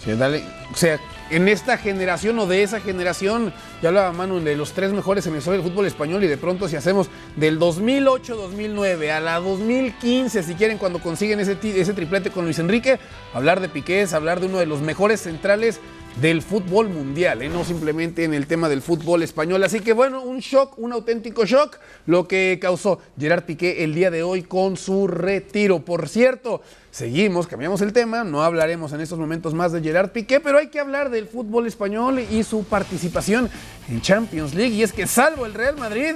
Dale. 0.06 0.44
O 0.72 0.76
sea, 0.76 1.00
en 1.30 1.48
esta 1.48 1.78
generación 1.78 2.40
o 2.40 2.46
de 2.46 2.64
esa 2.64 2.80
generación, 2.80 3.54
ya 3.82 3.90
hablaba 3.90 4.14
Manu 4.14 4.40
de 4.40 4.56
los 4.56 4.72
tres 4.72 4.94
mejores 4.94 5.26
en 5.28 5.34
del 5.34 5.62
fútbol 5.62 5.86
español 5.86 6.24
y 6.24 6.28
de 6.28 6.38
pronto 6.38 6.70
si 6.70 6.76
hacemos 6.76 7.10
del 7.36 7.60
2008-2009 7.60 9.10
a 9.12 9.20
la 9.20 9.40
2015, 9.40 10.44
si 10.44 10.56
quieren, 10.56 10.78
cuando 10.78 11.00
consiguen 11.00 11.40
ese, 11.40 11.58
ese 11.62 11.94
triplete 11.94 12.32
con 12.32 12.46
Luis 12.46 12.60
Enrique, 12.60 13.00
hablar 13.34 13.60
de 13.60 13.70
Piqué 13.70 14.02
es 14.02 14.14
hablar 14.14 14.40
de 14.40 14.46
uno 14.46 14.60
de 14.60 14.66
los 14.66 14.82
mejores 14.82 15.22
centrales 15.22 15.82
del 16.22 16.42
fútbol 16.42 16.90
mundial, 16.90 17.44
¿eh? 17.44 17.50
no 17.50 17.64
simplemente 17.64 18.24
en 18.24 18.34
el 18.34 18.48
tema 18.48 18.70
del 18.70 18.82
fútbol 18.82 19.22
español. 19.22 19.64
Así 19.64 19.82
que 19.82 19.94
bueno, 19.94 20.24
un 20.24 20.40
shock, 20.40 20.78
un 20.78 20.92
auténtico 20.92 21.46
shock, 21.46 21.78
lo 22.08 22.28
que 22.28 22.58
causó 22.60 23.00
Gerard 23.20 23.44
Piqué 23.44 23.84
el 23.84 23.94
día 23.94 24.10
de 24.10 24.24
hoy 24.24 24.42
con 24.42 24.78
su 24.78 25.08
retiro. 25.08 25.80
Por 25.80 26.10
cierto, 26.10 26.62
seguimos, 26.90 27.46
cambiamos 27.46 27.82
el 27.82 27.94
tema, 27.94 28.24
no 28.24 28.42
hablaremos 28.42 28.94
en 28.94 29.02
estos 29.02 29.20
momentos 29.20 29.54
más 29.54 29.72
de 29.72 29.82
Gerard 29.82 30.10
Piqué, 30.10 30.40
pero 30.40 30.58
hay 30.58 30.68
que 30.68 30.80
hablar 30.80 31.12
del 31.12 31.28
fútbol 31.28 31.68
español 31.68 32.20
y 32.20 32.44
su 32.44 32.64
participación 32.64 33.50
en 33.88 34.02
Champions 34.02 34.56
League. 34.56 34.74
Y 34.74 34.82
es 34.82 34.94
que 34.94 35.06
salvo 35.06 35.46
el 35.46 35.54
Real 35.54 35.78
Madrid, 35.78 36.16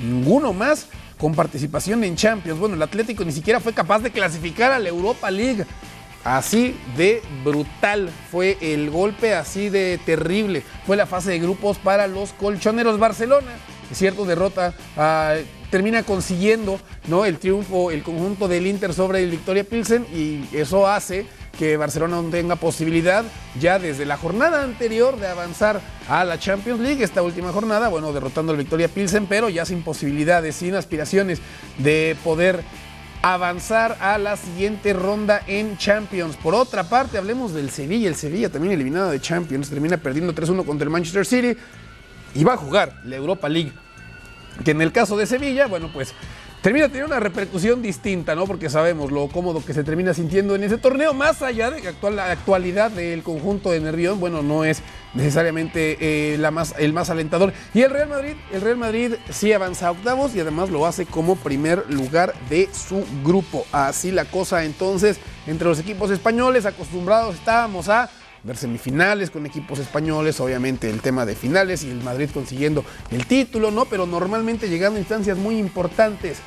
ninguno 0.00 0.52
más 0.52 0.86
con 1.18 1.34
participación 1.34 2.04
en 2.04 2.14
Champions. 2.14 2.58
Bueno, 2.58 2.76
el 2.76 2.82
Atlético 2.82 3.24
ni 3.24 3.32
siquiera 3.32 3.58
fue 3.58 3.74
capaz 3.74 3.98
de 4.00 4.10
clasificar 4.10 4.70
a 4.70 4.78
la 4.78 4.88
Europa 4.88 5.30
League. 5.30 5.66
Así 6.24 6.78
de 6.96 7.22
brutal 7.44 8.10
fue 8.30 8.58
el 8.60 8.90
golpe, 8.90 9.34
así 9.34 9.70
de 9.70 9.98
terrible 10.04 10.62
fue 10.86 10.96
la 10.96 11.06
fase 11.06 11.30
de 11.30 11.38
grupos 11.38 11.78
para 11.78 12.06
los 12.06 12.32
colchoneros. 12.34 12.98
Barcelona, 12.98 13.52
es 13.90 13.96
cierto, 13.96 14.26
derrota, 14.26 14.74
ah, 14.98 15.36
termina 15.70 16.02
consiguiendo 16.02 16.78
¿no? 17.08 17.24
el 17.24 17.38
triunfo, 17.38 17.90
el 17.90 18.02
conjunto 18.02 18.48
del 18.48 18.66
Inter 18.66 18.92
sobre 18.92 19.22
el 19.22 19.30
Victoria 19.30 19.64
Pilsen 19.64 20.06
y 20.12 20.44
eso 20.54 20.86
hace 20.86 21.26
que 21.58 21.76
Barcelona 21.76 22.22
no 22.22 22.30
tenga 22.30 22.56
posibilidad 22.56 23.24
ya 23.60 23.78
desde 23.78 24.06
la 24.06 24.16
jornada 24.16 24.62
anterior 24.62 25.18
de 25.18 25.26
avanzar 25.26 25.80
a 26.08 26.24
la 26.24 26.38
Champions 26.38 26.80
League. 26.80 27.04
Esta 27.04 27.22
última 27.22 27.52
jornada, 27.52 27.88
bueno, 27.88 28.12
derrotando 28.12 28.52
al 28.52 28.58
Victoria 28.58 28.88
Pilsen, 28.88 29.26
pero 29.26 29.48
ya 29.48 29.64
sin 29.64 29.82
posibilidades, 29.82 30.56
sin 30.56 30.74
aspiraciones 30.74 31.40
de 31.78 32.16
poder 32.24 32.62
avanzar 33.22 33.98
a 34.00 34.18
la 34.18 34.36
siguiente 34.36 34.92
ronda 34.92 35.42
en 35.46 35.76
Champions. 35.76 36.36
Por 36.36 36.54
otra 36.54 36.84
parte, 36.84 37.18
hablemos 37.18 37.52
del 37.52 37.70
Sevilla. 37.70 38.08
El 38.08 38.14
Sevilla 38.14 38.48
también 38.48 38.72
eliminado 38.72 39.10
de 39.10 39.20
Champions, 39.20 39.68
termina 39.68 39.96
perdiendo 39.96 40.34
3-1 40.34 40.64
contra 40.64 40.84
el 40.84 40.90
Manchester 40.90 41.26
City 41.26 41.58
y 42.34 42.44
va 42.44 42.54
a 42.54 42.56
jugar 42.56 43.00
la 43.04 43.16
Europa 43.16 43.48
League. 43.48 43.72
Que 44.64 44.72
en 44.72 44.82
el 44.82 44.92
caso 44.92 45.16
de 45.16 45.26
Sevilla, 45.26 45.66
bueno, 45.66 45.90
pues 45.92 46.14
termina 46.62 46.88
teniendo 46.88 47.06
una 47.06 47.20
repercusión 47.20 47.82
distinta, 47.82 48.34
¿no? 48.34 48.46
Porque 48.46 48.68
sabemos 48.68 49.10
lo 49.10 49.28
cómodo 49.28 49.64
que 49.64 49.72
se 49.72 49.84
termina 49.84 50.12
sintiendo 50.14 50.54
en 50.54 50.64
ese 50.64 50.78
torneo, 50.78 51.14
más 51.14 51.42
allá 51.42 51.70
de 51.70 51.80
que 51.80 51.88
actual, 51.88 52.16
la 52.16 52.30
actualidad 52.30 52.90
del 52.90 53.22
conjunto 53.22 53.70
de 53.70 53.80
Nervión, 53.80 54.20
bueno, 54.20 54.42
no 54.42 54.64
es 54.64 54.82
necesariamente 55.14 55.96
eh, 56.00 56.38
la 56.38 56.50
más, 56.50 56.74
el 56.78 56.92
más 56.92 57.10
alentador. 57.10 57.52
Y 57.74 57.82
el 57.82 57.90
Real 57.90 58.08
Madrid, 58.08 58.34
el 58.52 58.60
Real 58.60 58.76
Madrid 58.76 59.14
sí 59.30 59.52
avanza 59.52 59.88
a 59.88 59.90
octavos 59.92 60.34
y 60.34 60.40
además 60.40 60.70
lo 60.70 60.86
hace 60.86 61.06
como 61.06 61.36
primer 61.36 61.90
lugar 61.90 62.34
de 62.48 62.68
su 62.72 63.04
grupo. 63.24 63.66
Así 63.72 64.10
la 64.10 64.26
cosa 64.26 64.64
entonces 64.64 65.18
entre 65.46 65.66
los 65.68 65.78
equipos 65.78 66.10
españoles, 66.10 66.66
acostumbrados 66.66 67.34
estábamos 67.36 67.88
a 67.88 68.10
ver 68.42 68.56
semifinales 68.56 69.30
con 69.30 69.46
equipos 69.46 69.78
españoles, 69.78 70.40
obviamente 70.40 70.88
el 70.88 71.00
tema 71.00 71.26
de 71.26 71.34
finales 71.34 71.84
y 71.84 71.90
el 71.90 72.02
Madrid 72.02 72.30
consiguiendo 72.32 72.84
el 73.10 73.26
título, 73.26 73.70
¿no? 73.70 73.84
Pero 73.84 74.06
normalmente 74.06 74.68
llegando 74.68 74.96
a 74.96 75.00
instancias 75.00 75.36
muy 75.36 75.58
importantes. 75.58 76.38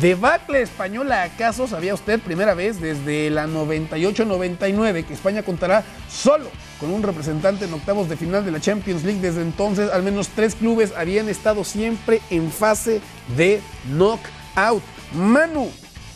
¿Debacle 0.00 0.62
española 0.62 1.22
acaso? 1.22 1.68
¿Sabía 1.68 1.94
usted 1.94 2.18
primera 2.20 2.54
vez 2.54 2.80
desde 2.80 3.30
la 3.30 3.46
98-99 3.46 5.04
que 5.04 5.14
España 5.14 5.44
contará 5.44 5.84
solo 6.10 6.50
con 6.80 6.90
un 6.90 7.04
representante 7.04 7.66
en 7.66 7.72
octavos 7.72 8.08
de 8.08 8.16
final 8.16 8.44
de 8.44 8.50
la 8.50 8.60
Champions 8.60 9.04
League? 9.04 9.20
Desde 9.20 9.42
entonces 9.42 9.88
al 9.92 10.02
menos 10.02 10.28
tres 10.34 10.56
clubes 10.56 10.92
habían 10.96 11.28
estado 11.28 11.62
siempre 11.62 12.20
en 12.30 12.50
fase 12.50 13.00
de 13.36 13.60
knockout. 13.92 14.82
Manu, 15.14 15.70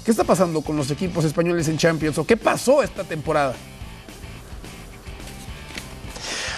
¿qué 0.05 0.11
está 0.11 0.25
pasando 0.25 0.63
con 0.63 0.77
los 0.77 0.91
equipos 0.91 1.25
españoles 1.25 1.69
en 1.69 1.79
Champions 1.79 2.19
o 2.19 2.27
qué 2.27 2.37
pasó 2.37 2.83
esta 2.83 3.05
temporada? 3.05 3.55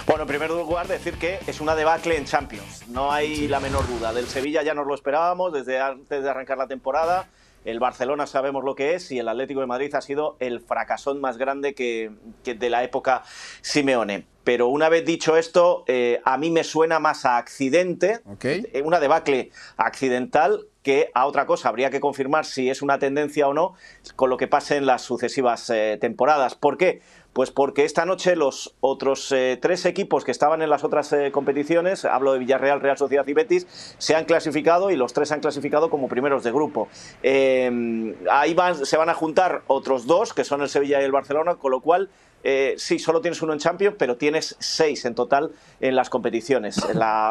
Bueno, 0.07 0.23
en 0.23 0.29
primer 0.29 0.51
lugar, 0.51 0.89
decir 0.89 1.15
que 1.15 1.39
es 1.47 1.61
una 1.61 1.77
debacle 1.77 2.17
en 2.17 2.25
Champions. 2.25 2.89
No 2.89 3.13
hay 3.13 3.47
la 3.47 3.61
menor 3.61 3.87
duda. 3.87 4.13
Del 4.13 4.27
Sevilla 4.27 4.63
ya 4.63 4.75
nos 4.75 4.87
lo 4.87 4.95
esperábamos 4.97 5.53
desde 5.53 5.81
antes 5.81 6.25
de 6.25 6.29
arrancar 6.29 6.59
la 6.59 6.67
temporada. 6.67 7.29
El 7.65 7.79
Barcelona 7.79 8.27
sabemos 8.27 8.65
lo 8.65 8.75
que 8.75 8.95
es 8.95 9.13
y 9.13 9.21
el 9.21 9.29
Atlético 9.29 9.61
de 9.61 9.67
Madrid 9.67 9.95
ha 9.95 10.01
sido 10.01 10.37
el 10.41 10.61
fracasón 10.61 11.21
más 11.21 11.39
grande 11.39 11.75
que, 11.75 12.11
que 12.43 12.55
de 12.55 12.69
la 12.69 12.83
época 12.83 13.23
Simeone. 13.61 14.27
Pero 14.45 14.67
una 14.67 14.89
vez 14.89 15.05
dicho 15.05 15.37
esto, 15.37 15.85
eh, 15.87 16.21
a 16.25 16.37
mí 16.37 16.51
me 16.51 16.65
suena 16.65 16.99
más 16.99 17.25
a 17.25 17.37
accidente, 17.37 18.21
eh, 18.43 18.83
una 18.85 18.99
debacle 18.99 19.51
accidental 19.77 20.67
que 20.83 21.13
a 21.15 21.27
otra 21.27 21.47
cosa. 21.47 21.69
Habría 21.69 21.91
que 21.91 22.01
confirmar 22.01 22.45
si 22.45 22.69
es 22.69 22.83
una 22.83 22.99
tendencia 22.99 23.47
o 23.47 23.55
no 23.55 23.75
con 24.17 24.31
lo 24.31 24.37
que 24.37 24.49
pase 24.49 24.77
en 24.77 24.87
las 24.87 25.03
sucesivas 25.03 25.71
eh, 25.71 25.97
temporadas. 26.01 26.57
¿Por 26.57 26.77
qué? 26.77 27.03
Pues 27.33 27.51
porque 27.51 27.85
esta 27.87 28.05
noche 28.05 28.37
los 28.37 28.75
otros 28.81 29.33
eh, 29.33 29.59
tres 29.61 29.87
equipos 29.87 30.23
que 30.23 30.31
estaban 30.31 30.61
en 30.61 30.69
las 30.69 30.85
otras 30.85 31.11
eh, 31.15 31.31
competiciones, 31.33 32.05
hablo 32.05 32.35
de 32.35 32.39
Villarreal, 32.39 32.81
Real 32.81 32.99
Sociedad 32.99 33.27
y 33.27 33.33
Betis, 33.33 33.67
se 33.97 34.15
han 34.15 34.27
clasificado 34.27 34.91
y 34.91 34.97
los 34.97 35.15
tres 35.15 35.29
se 35.29 35.35
han 35.35 35.41
clasificado 35.41 35.89
como 35.89 36.09
primeros 36.09 36.45
de 36.45 36.53
grupo. 36.53 36.89
Eh, 37.23 38.15
ahí 38.31 38.53
van- 38.53 38.85
se 38.85 38.97
van 38.99 39.09
a 39.09 39.15
juntar 39.15 39.63
otros 39.67 40.07
dos, 40.07 40.35
que 40.35 40.45
son 40.45 40.61
el 40.61 40.69
Sevilla 40.69 41.01
y 41.01 41.05
el 41.05 41.13
Barcelona, 41.13 41.55
con 41.55 41.71
lo 41.71 41.81
cual 41.81 42.11
eh, 42.45 42.75
sí, 42.77 42.99
solo 42.99 43.21
tienes 43.23 43.41
uno 43.41 43.53
en 43.55 43.61
Champions, 43.61 43.97
pero 43.99 44.17
tienes 44.17 44.57
seis 44.59 45.05
en 45.07 45.15
total 45.15 45.53
en 45.81 45.97
las 45.97 46.11
competiciones. 46.11 46.77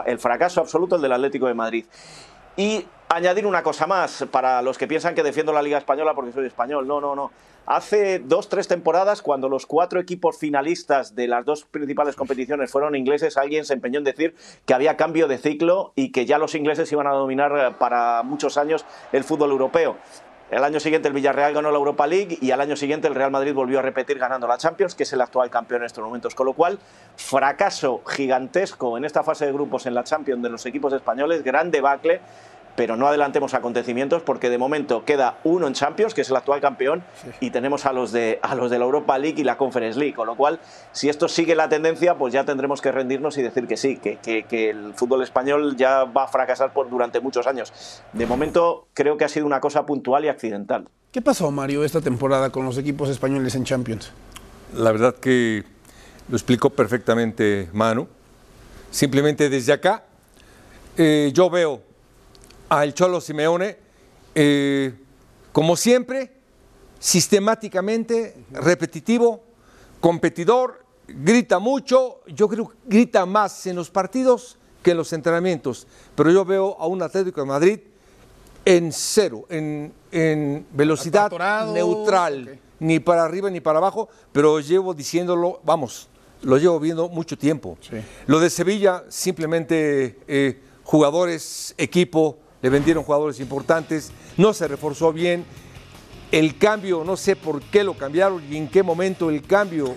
El 0.08 0.18
fracaso 0.20 0.62
absoluto, 0.62 0.96
el 0.96 1.02
del 1.04 1.12
Atlético 1.14 1.46
de 1.48 1.54
Madrid. 1.54 1.86
Y 2.58 2.86
añadir 3.10 3.46
una 3.46 3.62
cosa 3.62 3.88
más 3.88 4.26
para 4.32 4.62
los 4.62 4.78
que 4.78 4.88
piensan 4.88 5.14
que 5.14 5.22
defiendo 5.22 5.54
la 5.54 5.62
Liga 5.62 5.78
Española 5.78 6.14
porque 6.16 6.32
soy 6.32 6.48
español. 6.48 6.88
No, 6.88 7.00
no, 7.02 7.16
no. 7.16 7.32
Hace 7.68 8.20
dos, 8.20 8.50
tres 8.50 8.68
temporadas, 8.68 9.22
cuando 9.22 9.48
los 9.48 9.68
cuatro 9.68 10.00
equipos 10.00 10.38
finalistas 10.38 11.16
de 11.16 11.28
las 11.28 11.46
dos 11.46 11.64
principales 11.66 12.16
competiciones 12.16 12.72
fueron 12.72 12.96
ingleses, 12.96 13.38
alguien 13.38 13.66
se 13.66 13.74
empeñó 13.74 14.00
en 14.00 14.04
decir 14.04 14.36
que 14.66 14.74
había 14.74 14.98
cambio 14.98 15.28
de 15.28 15.38
ciclo 15.38 15.94
y 15.96 16.12
que 16.12 16.26
ya 16.26 16.40
los 16.40 16.56
ingleses 16.56 16.92
iban 16.92 17.06
a 17.06 17.12
dominar 17.12 17.52
eh, 17.56 17.76
para 17.78 18.24
muchos 18.24 18.58
años 18.58 18.84
el 19.12 19.24
fútbol 19.24 19.52
europeo. 19.52 19.98
El 20.52 20.66
año 20.66 20.82
siguiente 20.82 21.08
el 21.08 21.14
Villarreal 21.14 21.54
ganó 21.54 21.72
la 21.72 21.78
Europa 21.78 22.06
League 22.08 22.38
y 22.42 22.52
al 22.52 22.60
año 22.60 22.76
siguiente 22.76 23.08
el 23.08 23.16
Real 23.16 23.32
Madrid 23.32 23.54
volvió 23.54 23.80
a 23.80 23.82
repetir 23.82 24.20
ganando 24.20 24.48
la 24.48 24.58
Champions, 24.58 24.96
que 24.96 25.04
es 25.04 25.14
el 25.14 25.22
actual 25.22 25.50
campeón 25.50 25.84
en 25.84 25.86
estos 25.86 26.04
momentos. 26.04 26.36
Con 26.36 26.48
lo 26.48 26.54
cual, 26.54 26.78
fracaso 27.16 28.02
gigantesco 28.06 28.98
en 28.98 29.06
esta 29.06 29.24
fase 29.24 29.46
de 29.46 29.54
grupos 29.54 29.86
en 29.86 29.94
la 29.94 30.04
Champions 30.04 30.44
de 30.44 30.50
los 30.50 30.66
equipos 30.66 30.92
españoles, 30.92 31.42
gran 31.44 31.72
debacle, 31.72 32.20
pero 32.76 32.96
no 32.96 33.08
adelantemos 33.08 33.54
acontecimientos 33.54 34.22
porque 34.24 34.50
de 34.50 34.58
momento 34.58 35.04
queda 35.06 35.38
uno 35.44 35.68
en 35.68 35.74
Champions, 35.74 36.14
que 36.14 36.22
es 36.22 36.30
el 36.30 36.36
actual 36.36 36.62
campeón, 36.62 37.04
y 37.40 37.50
tenemos 37.52 37.86
a 37.86 37.94
los, 37.94 38.12
de, 38.12 38.40
a 38.42 38.56
los 38.56 38.72
de 38.72 38.80
la 38.80 38.86
Europa 38.86 39.18
League 39.18 39.40
y 39.42 39.44
la 39.44 39.58
Conference 39.58 40.00
League. 40.00 40.14
Con 40.14 40.28
lo 40.28 40.36
cual, 40.36 40.60
si 40.92 41.10
esto 41.10 41.28
sigue 41.28 41.56
la 41.56 41.70
tendencia, 41.70 42.16
pues 42.18 42.34
ya 42.34 42.44
tendremos 42.46 42.82
que 42.82 42.92
rendirnos 42.92 43.38
y 43.38 43.42
decir 43.42 43.68
que 43.68 43.78
sí, 43.78 43.98
que, 43.98 44.18
que- 44.18 44.44
que 44.44 44.70
el 44.70 44.94
fútbol 44.96 45.22
español 45.24 45.76
ya 45.78 46.04
va 46.06 46.24
a 46.24 46.28
fracasar 46.28 46.74
por, 46.74 46.90
durante 46.90 47.20
muchos 47.20 47.48
años. 47.48 47.72
De 48.14 48.26
momento, 48.26 48.88
creo 48.94 49.18
que 49.18 49.26
ha 49.26 49.30
sido 49.30 49.46
una 49.46 49.60
cosa 49.60 49.86
puntual 49.86 50.26
y 50.26 50.30
accidental. 50.30 50.88
¿Qué 51.12 51.22
pasó, 51.22 51.52
Mario, 51.52 51.84
esta 51.84 52.02
temporada 52.02 52.50
con 52.52 52.66
los 52.66 52.78
equipos 52.78 53.10
españoles 53.10 53.56
en 53.56 53.66
Champions? 53.66 54.12
La 54.74 54.92
verdad 54.92 55.16
que 55.16 55.64
lo 56.30 56.38
explicó 56.38 56.70
perfectamente 56.70 57.70
Manu. 57.74 58.08
Simplemente 58.92 59.50
desde 59.50 59.74
acá 59.74 60.04
eh, 60.98 61.32
yo 61.34 61.50
veo 61.50 61.82
al 62.72 62.94
Cholo 62.94 63.20
Simeone, 63.20 63.78
eh, 64.34 64.94
como 65.52 65.76
siempre, 65.76 66.32
sistemáticamente, 67.00 68.46
repetitivo, 68.54 69.44
competidor, 70.00 70.86
grita 71.06 71.60
mucho, 71.60 72.22
yo 72.28 72.48
creo 72.48 72.70
que 72.70 72.76
grita 72.86 73.26
más 73.26 73.68
en 73.68 73.76
los 73.76 73.92
partidos 73.92 74.58
que 74.82 74.92
en 74.92 74.98
los 74.98 75.12
entrenamientos, 75.12 75.86
pero 76.16 76.32
yo 76.32 76.46
veo 76.46 76.78
a 76.80 76.88
un 76.88 77.02
Atlético 77.04 77.42
de 77.42 77.48
Madrid 77.48 77.80
en 78.64 78.94
cero, 78.94 79.46
en, 79.50 79.92
en 80.10 80.66
velocidad 80.72 81.26
Atorado, 81.26 81.74
neutral, 81.74 82.58
ni 82.80 83.02
para 83.02 83.26
arriba 83.26 83.50
ni 83.50 83.60
para 83.60 83.80
abajo, 83.80 84.08
pero 84.32 84.62
llevo 84.62 84.94
diciéndolo, 84.94 85.60
vamos, 85.66 86.08
lo 86.42 86.58
llevo 86.58 86.80
viendo 86.80 87.10
mucho 87.10 87.38
tiempo. 87.38 87.78
Sí. 87.82 87.98
Lo 88.28 88.40
de 88.40 88.50
Sevilla, 88.50 89.04
simplemente 89.10 90.20
eh, 90.26 90.62
jugadores, 90.86 91.76
equipo, 91.78 92.38
le 92.62 92.70
vendieron 92.70 93.04
jugadores 93.04 93.40
importantes, 93.40 94.12
no 94.38 94.54
se 94.54 94.68
reforzó 94.68 95.12
bien. 95.14 95.46
El 96.32 96.58
cambio, 96.58 97.04
no 97.04 97.18
sé 97.18 97.36
por 97.36 97.62
qué 97.62 97.84
lo 97.84 97.94
cambiaron 97.96 98.42
y 98.50 98.56
en 98.58 98.70
qué 98.70 98.84
momento 98.84 99.30
el 99.30 99.42
cambio 99.42 99.94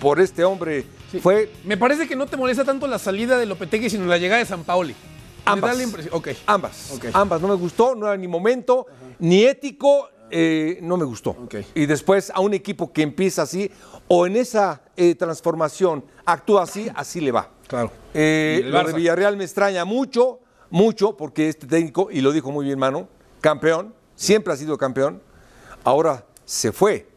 por 0.00 0.20
este 0.20 0.44
hombre 0.44 0.84
fue 1.22 1.50
Me 1.64 1.76
parece 1.76 2.06
que 2.06 2.14
no 2.14 2.26
te 2.26 2.36
molesta 2.36 2.64
tanto 2.64 2.86
la 2.86 2.98
salida 2.98 3.38
de 3.38 3.46
Lopetegui, 3.46 3.90
sino 3.90 4.06
la 4.06 4.18
llegada 4.18 4.38
de 4.40 4.46
San 4.46 4.62
Paoli. 4.64 4.94
Ambas. 5.44 5.70
da 5.70 5.76
la 5.76 5.82
impresión- 5.84 6.14
Ok. 6.14 6.28
Ambas. 6.46 6.90
Ok. 6.92 7.04
Ambas. 7.12 7.40
No 7.40 7.48
me 7.48 7.54
gustó, 7.54 7.94
no 7.94 8.06
era 8.06 8.16
ni 8.16 8.26
momento, 8.28 8.86
ni 9.20 9.44
ético, 9.44 10.08
eh, 10.30 10.78
no 10.82 10.96
me 10.96 11.04
gustó. 11.04 11.36
Y 11.74 11.86
después 11.86 12.30
a 12.34 12.40
un 12.40 12.52
equipo 12.54 12.92
que 12.92 13.02
empieza 13.02 13.42
así, 13.42 13.70
o 14.08 14.26
en 14.26 14.36
esa 14.36 14.82
eh, 14.96 15.14
transformación 15.14 16.04
actúa 16.24 16.64
así, 16.64 16.88
así 16.94 17.20
le 17.20 17.30
va. 17.32 17.50
Claro. 17.68 17.92
Eh, 18.14 18.62
lo 18.64 18.82
de. 18.84 18.92
Villarreal 18.92 19.36
me 19.36 19.44
extraña 19.44 19.84
mucho, 19.84 20.40
mucho, 20.70 21.16
porque 21.16 21.48
este 21.48 21.66
técnico, 21.66 22.08
y 22.10 22.20
lo 22.20 22.32
dijo 22.32 22.50
muy 22.50 22.64
bien 22.66 22.78
Mano, 22.78 23.08
campeón, 23.40 23.94
siempre 24.14 24.52
ha 24.52 24.56
sido 24.56 24.76
campeón, 24.78 25.22
ahora 25.84 26.24
se 26.44 26.72
fue. 26.72 27.08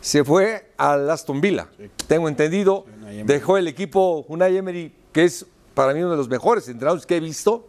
Se 0.00 0.24
fue 0.24 0.72
al 0.76 1.08
Aston 1.08 1.40
Villa. 1.40 1.68
Tengo 2.08 2.28
entendido, 2.28 2.84
dejó 3.24 3.56
el 3.56 3.68
equipo 3.68 4.24
Unai 4.28 4.56
Emery, 4.56 4.92
que 5.12 5.24
es 5.24 5.46
para 5.74 5.94
mí 5.94 6.00
uno 6.00 6.10
de 6.10 6.16
los 6.16 6.28
mejores 6.28 6.66
entrenadores 6.68 7.06
que 7.06 7.16
he 7.16 7.20
visto. 7.20 7.68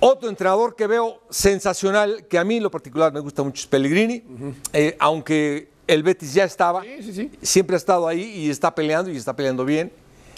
Otro 0.00 0.28
entrenador 0.28 0.74
que 0.74 0.86
veo 0.86 1.20
sensacional, 1.30 2.26
que 2.26 2.36
a 2.36 2.44
mí 2.44 2.56
en 2.56 2.62
lo 2.64 2.70
particular 2.70 3.12
me 3.12 3.20
gusta 3.20 3.42
mucho, 3.42 3.60
es 3.60 3.66
Pellegrini, 3.66 4.22
Eh, 4.72 4.96
aunque 4.98 5.70
el 5.86 6.02
Betis 6.02 6.34
ya 6.34 6.44
estaba, 6.44 6.82
sí. 6.82 7.30
siempre 7.40 7.76
ha 7.76 7.78
estado 7.78 8.08
ahí 8.08 8.22
y 8.22 8.50
está 8.50 8.74
peleando 8.74 9.10
y 9.10 9.16
está 9.16 9.34
peleando 9.36 9.64
bien. 9.64 9.92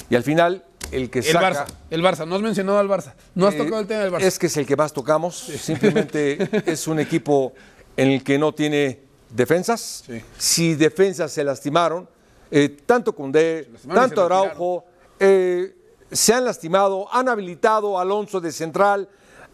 Y 0.08 0.14
al 0.14 0.22
final, 0.22 0.64
el 0.90 1.10
que 1.10 1.20
El 1.20 1.24
saca... 1.24 1.50
Barça. 1.50 1.66
El 1.90 2.02
Barça. 2.02 2.26
No 2.26 2.36
has 2.36 2.42
mencionado 2.42 2.78
al 2.78 2.88
Barça. 2.88 3.14
No 3.34 3.46
has 3.46 3.54
eh, 3.54 3.58
tocado 3.58 3.80
el 3.80 3.86
tema 3.86 4.02
del 4.02 4.12
Barça. 4.12 4.22
Es 4.22 4.38
que 4.38 4.46
es 4.46 4.56
el 4.56 4.66
que 4.66 4.76
más 4.76 4.92
tocamos. 4.92 5.36
Simplemente 5.36 6.48
es 6.70 6.86
un 6.86 6.98
equipo 7.00 7.52
en 7.96 8.08
el 8.08 8.22
que 8.22 8.38
no 8.38 8.52
tiene 8.54 9.00
defensas. 9.30 10.04
Sí. 10.06 10.22
Si 10.38 10.74
defensas 10.74 11.32
se 11.32 11.44
lastimaron, 11.44 12.08
eh, 12.50 12.76
tanto 12.86 13.12
Cundé, 13.14 13.68
tanto. 13.92 14.24
Araujo, 14.24 14.84
eh, 15.18 15.74
se 16.10 16.32
han 16.32 16.44
lastimado, 16.44 17.12
han 17.12 17.28
habilitado 17.28 17.98
a 17.98 18.02
Alonso 18.02 18.40
de 18.40 18.52
central, 18.52 19.08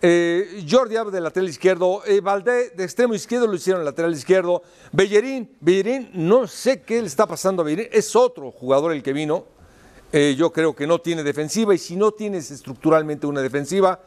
eh, 0.04 0.64
Jordi 0.68 0.96
Alba 0.96 1.10
de 1.10 1.20
lateral 1.20 1.48
izquierdo, 1.48 2.02
eh, 2.04 2.20
Valdé 2.20 2.70
de 2.70 2.84
extremo 2.84 3.14
izquierdo 3.14 3.46
lo 3.46 3.54
hicieron 3.54 3.84
lateral 3.84 4.12
izquierdo, 4.12 4.62
Bellerín, 4.90 5.56
Bellerín, 5.60 6.10
no 6.12 6.46
sé 6.46 6.82
qué 6.82 7.00
le 7.00 7.06
está 7.06 7.26
pasando 7.26 7.62
a 7.62 7.64
Bellerín, 7.64 7.88
es 7.92 8.14
otro 8.16 8.50
jugador 8.50 8.92
el 8.92 9.02
que 9.02 9.12
vino, 9.12 9.46
eh, 10.12 10.34
yo 10.36 10.52
creo 10.52 10.74
que 10.74 10.86
no 10.86 11.00
tiene 11.00 11.22
defensiva 11.22 11.74
y 11.74 11.78
si 11.78 11.96
no 11.96 12.12
tienes 12.12 12.50
estructuralmente 12.50 13.26
una 13.26 13.40
defensiva, 13.40 14.00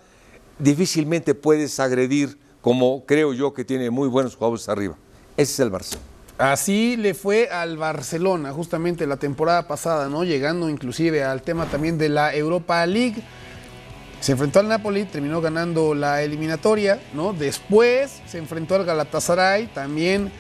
difícilmente 0.60 1.34
puedes 1.34 1.80
agredir 1.80 2.38
como 2.62 3.06
creo 3.06 3.34
yo 3.34 3.54
que 3.54 3.66
tiene 3.66 3.90
muy 3.90 4.08
buenos 4.08 4.36
jugadores 4.36 4.70
arriba. 4.70 4.96
Ese 5.38 5.54
es 5.54 5.60
el 5.60 5.72
Barça. 5.72 5.98
Así 6.38 6.98
le 6.98 7.14
fue 7.14 7.50
al 7.50 7.78
Barcelona 7.78 8.52
justamente 8.52 9.08
la 9.08 9.18
temporada 9.18 9.68
pasada, 9.68 10.10
¿no? 10.10 10.24
Llegando 10.24 10.70
inclusive 10.70 11.24
al 11.24 11.42
tema 11.42 11.66
también 11.66 11.98
de 11.98 12.10
la 12.10 12.36
Europa 12.36 12.86
League. 12.86 13.24
Se 14.20 14.34
enfrentó 14.34 14.60
al 14.60 14.68
Napoli, 14.68 15.06
terminó 15.06 15.40
ganando 15.42 15.96
la 15.96 16.24
eliminatoria, 16.24 17.00
¿no? 17.14 17.34
Después 17.34 18.22
se 18.28 18.38
enfrentó 18.38 18.76
al 18.76 18.86
Galatasaray, 18.86 19.68
también 19.68 20.32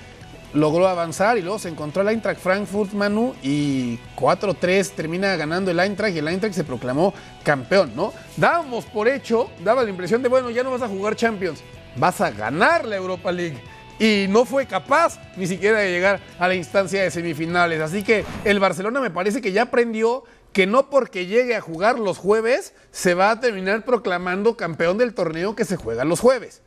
logró 0.56 0.88
avanzar 0.88 1.38
y 1.38 1.42
luego 1.42 1.60
se 1.60 1.70
encontró 1.70 2.02
el 2.02 2.10
Eintracht 2.10 2.40
Frankfurt, 2.40 2.94
Manu, 2.94 3.36
y 3.44 4.00
4-3 4.16 4.92
termina 4.92 5.36
ganando 5.36 5.70
el 5.70 5.80
Eintracht 5.80 6.16
y 6.16 6.20
el 6.20 6.28
Eintracht 6.28 6.56
se 6.56 6.64
proclamó 6.64 7.14
campeón, 7.44 7.92
¿no? 7.96 8.14
Dábamos 8.38 8.86
por 8.86 9.08
hecho, 9.08 9.50
daba 9.64 9.84
la 9.84 9.90
impresión 9.90 10.24
de, 10.24 10.30
bueno, 10.30 10.50
ya 10.50 10.64
no 10.64 10.72
vas 10.72 10.82
a 10.82 10.88
jugar 10.88 11.16
Champions, 11.16 11.62
vas 11.98 12.22
a 12.22 12.32
ganar 12.32 12.86
la 12.86 12.96
Europa 12.96 13.32
League. 13.32 13.62
Y 13.98 14.26
no 14.28 14.44
fue 14.44 14.66
capaz 14.66 15.20
ni 15.38 15.48
siquiera 15.48 15.80
de 15.80 15.92
llegar 15.92 16.20
a 16.38 16.48
la 16.50 16.56
instancia 16.56 17.02
de 17.02 17.12
semifinales. 17.12 17.80
Así 17.80 18.04
que 18.04 18.26
el 18.44 18.60
Barcelona 18.60 19.00
me 19.00 19.10
parece 19.10 19.42
que 19.42 19.54
ya 19.54 19.64
aprendió 19.64 20.26
que 20.52 20.68
no 20.68 20.90
porque 20.90 21.26
llegue 21.26 21.56
a 21.56 21.62
jugar 21.62 22.00
los 22.00 22.18
jueves 22.18 22.74
se 22.92 23.14
va 23.14 23.32
a 23.32 23.40
terminar 23.42 23.84
proclamando 23.84 24.56
campeón 24.56 24.98
del 24.98 25.14
torneo 25.14 25.56
que 25.56 25.66
se 25.66 25.76
juega 25.76 26.06
los 26.06 26.20
jueves. 26.22 26.62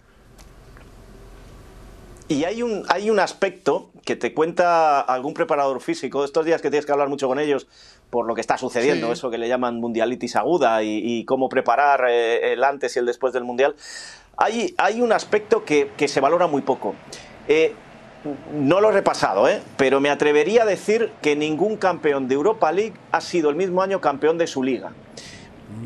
Y 2.28 2.44
hay 2.44 2.62
un, 2.62 2.84
hay 2.88 3.08
un 3.10 3.20
aspecto 3.20 3.88
que 4.04 4.14
te 4.14 4.34
cuenta 4.34 5.00
algún 5.00 5.32
preparador 5.32 5.80
físico, 5.80 6.24
estos 6.24 6.44
días 6.44 6.60
que 6.60 6.68
tienes 6.70 6.84
que 6.84 6.92
hablar 6.92 7.08
mucho 7.08 7.26
con 7.26 7.38
ellos 7.38 7.66
por 8.10 8.26
lo 8.26 8.34
que 8.34 8.40
está 8.40 8.58
sucediendo, 8.58 9.06
Sí. 9.08 9.12
eso 9.14 9.30
que 9.30 9.38
le 9.38 9.48
llaman 9.48 9.80
mundialitis 9.80 10.36
aguda 10.36 10.82
y, 10.82 11.00
y 11.02 11.24
cómo 11.24 11.48
preparar 11.48 12.04
eh, 12.08 12.52
el 12.52 12.64
antes 12.64 12.96
y 12.96 12.98
el 12.98 13.06
después 13.06 13.32
del 13.32 13.44
mundial. 13.44 13.74
Hay, 14.36 14.74
hay 14.78 15.00
un 15.00 15.12
aspecto 15.12 15.64
que, 15.64 15.90
que 15.96 16.06
se 16.08 16.20
valora 16.20 16.46
muy 16.46 16.62
poco. 16.62 16.94
Eh, 17.48 17.74
no 18.52 18.80
lo 18.80 18.90
he 18.90 18.92
repasado, 18.92 19.48
¿eh? 19.48 19.60
pero 19.76 20.00
me 20.00 20.10
atrevería 20.10 20.62
a 20.62 20.66
decir 20.66 21.10
que 21.22 21.34
ningún 21.36 21.76
campeón 21.76 22.28
de 22.28 22.34
Europa 22.34 22.72
League 22.72 22.94
ha 23.10 23.20
sido 23.20 23.48
el 23.48 23.56
mismo 23.56 23.80
año 23.82 24.00
campeón 24.00 24.36
de 24.38 24.46
su 24.46 24.62
liga 24.62 24.92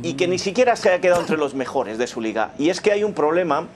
y 0.03 0.15
que 0.15 0.29
ni 0.29 0.39
siquiera 0.39 0.75
se 0.77 0.89
haya 0.91 1.01
quedado 1.01 1.21
entre 1.21 1.37
los 1.37 1.55
mejores 1.55 1.99
de 1.99 2.07
su 2.07 2.21
liga. 2.21 2.53
Y 2.59 2.71
es 2.71 2.81
que 2.81 2.93
hay 2.93 3.05
un 3.05 3.15
problema 3.15 3.69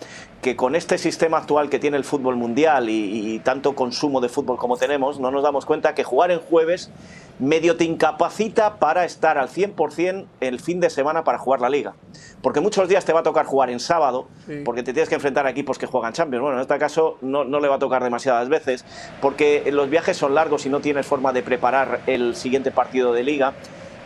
que 0.46 0.54
con 0.54 0.76
este 0.76 0.96
sistema 0.96 1.38
actual 1.38 1.68
que 1.68 1.80
tiene 1.80 1.96
el 1.96 2.04
fútbol 2.04 2.36
mundial 2.36 2.88
y, 2.88 3.34
y 3.34 3.40
tanto 3.40 3.74
consumo 3.74 4.20
de 4.20 4.28
fútbol 4.28 4.58
como 4.58 4.76
tenemos, 4.76 5.18
no 5.18 5.32
nos 5.32 5.42
damos 5.42 5.66
cuenta 5.66 5.92
que 5.92 6.04
jugar 6.04 6.30
en 6.30 6.38
jueves 6.38 6.92
medio 7.40 7.76
te 7.76 7.82
incapacita 7.82 8.76
para 8.76 9.04
estar 9.04 9.38
al 9.38 9.48
100% 9.48 10.26
el 10.38 10.60
fin 10.60 10.78
de 10.78 10.88
semana 10.88 11.24
para 11.24 11.38
jugar 11.38 11.60
la 11.60 11.68
liga. 11.68 11.94
Porque 12.42 12.60
muchos 12.60 12.88
días 12.88 13.04
te 13.04 13.12
va 13.12 13.20
a 13.20 13.22
tocar 13.24 13.44
jugar 13.44 13.70
en 13.70 13.80
sábado, 13.80 14.28
Sí. 14.46 14.62
porque 14.64 14.84
te 14.84 14.92
tienes 14.92 15.08
que 15.08 15.16
enfrentar 15.16 15.48
a 15.48 15.50
equipos 15.50 15.78
que 15.78 15.86
juegan 15.86 16.12
Champions. 16.12 16.40
Bueno, 16.42 16.58
en 16.58 16.62
este 16.62 16.78
caso 16.78 17.18
no, 17.22 17.42
no 17.44 17.58
le 17.58 17.66
va 17.66 17.74
a 17.74 17.78
tocar 17.80 18.04
demasiadas 18.04 18.48
veces, 18.48 18.84
porque 19.20 19.68
los 19.72 19.90
viajes 19.90 20.16
son 20.16 20.32
largos 20.36 20.64
y 20.64 20.68
no 20.68 20.78
tienes 20.78 21.06
forma 21.06 21.32
de 21.32 21.42
preparar 21.42 22.02
el 22.06 22.36
siguiente 22.36 22.70
partido 22.70 23.12
de 23.12 23.24
liga. 23.24 23.54